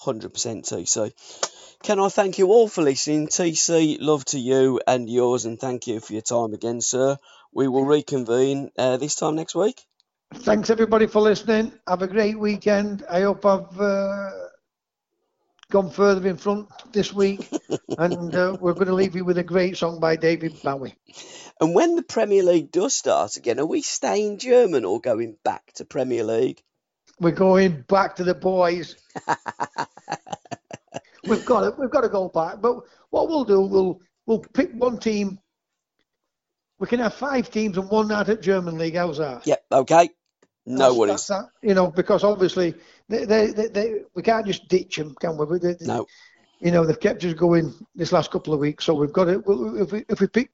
[0.03, 1.12] 100% TC.
[1.82, 3.28] Can I thank you all for listening?
[3.28, 7.18] TC, love to you and yours, and thank you for your time again, sir.
[7.53, 9.80] We will reconvene uh, this time next week.
[10.32, 11.72] Thanks everybody for listening.
[11.88, 13.05] Have a great weekend.
[13.11, 14.30] I hope I've uh,
[15.70, 17.48] gone further in front this week,
[17.98, 20.94] and uh, we're going to leave you with a great song by David Bowie.
[21.61, 25.72] And when the Premier League does start again, are we staying German or going back
[25.74, 26.62] to Premier League?
[27.18, 28.96] We're going back to the boys.
[31.24, 32.61] we've got to, we've got to go back.
[32.61, 32.76] But
[33.11, 35.38] what we'll do, we'll we'll pick one team.
[36.81, 38.97] We can have five teams and one out at German league.
[38.97, 39.47] How's that?
[39.47, 40.09] Yep, okay.
[40.66, 41.11] No That's- worries.
[41.12, 42.74] that's that, you know, because obviously
[43.09, 45.59] they, they, they, they, we can't just ditch them, can we?
[45.59, 46.07] They- they- No.
[46.62, 49.43] You know, they've kept us going this last couple of weeks, so we've got to.
[49.81, 50.51] If we if we pick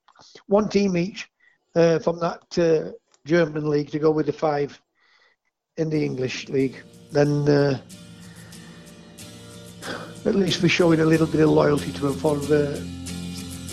[0.47, 1.29] one team each
[1.75, 2.93] uh, from that uh,
[3.25, 4.81] German league to go with the five
[5.79, 7.81] in the English league, then uh,
[10.25, 12.79] at least we're showing a little bit of loyalty to them for uh,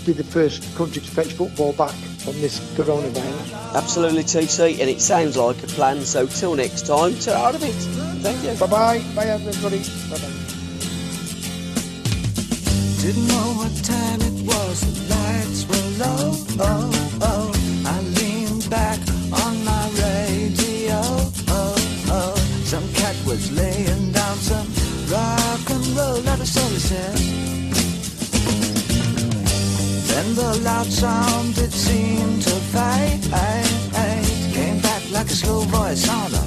[0.08, 1.94] be the first country to fetch football back
[2.24, 3.76] from this coronavirus.
[3.76, 6.02] Absolutely, TC, and it sounds like a plan.
[6.02, 7.74] So till next time, ta out of it.
[8.24, 8.54] Thank you.
[8.60, 10.54] Bye bye, bye everybody, bye bye.
[13.02, 16.32] Didn't know what time it was, the lights were low.
[16.66, 17.03] Oh.
[30.36, 33.22] The loud sound it seemed to fade.
[34.52, 36.43] Came back like a slow voice on a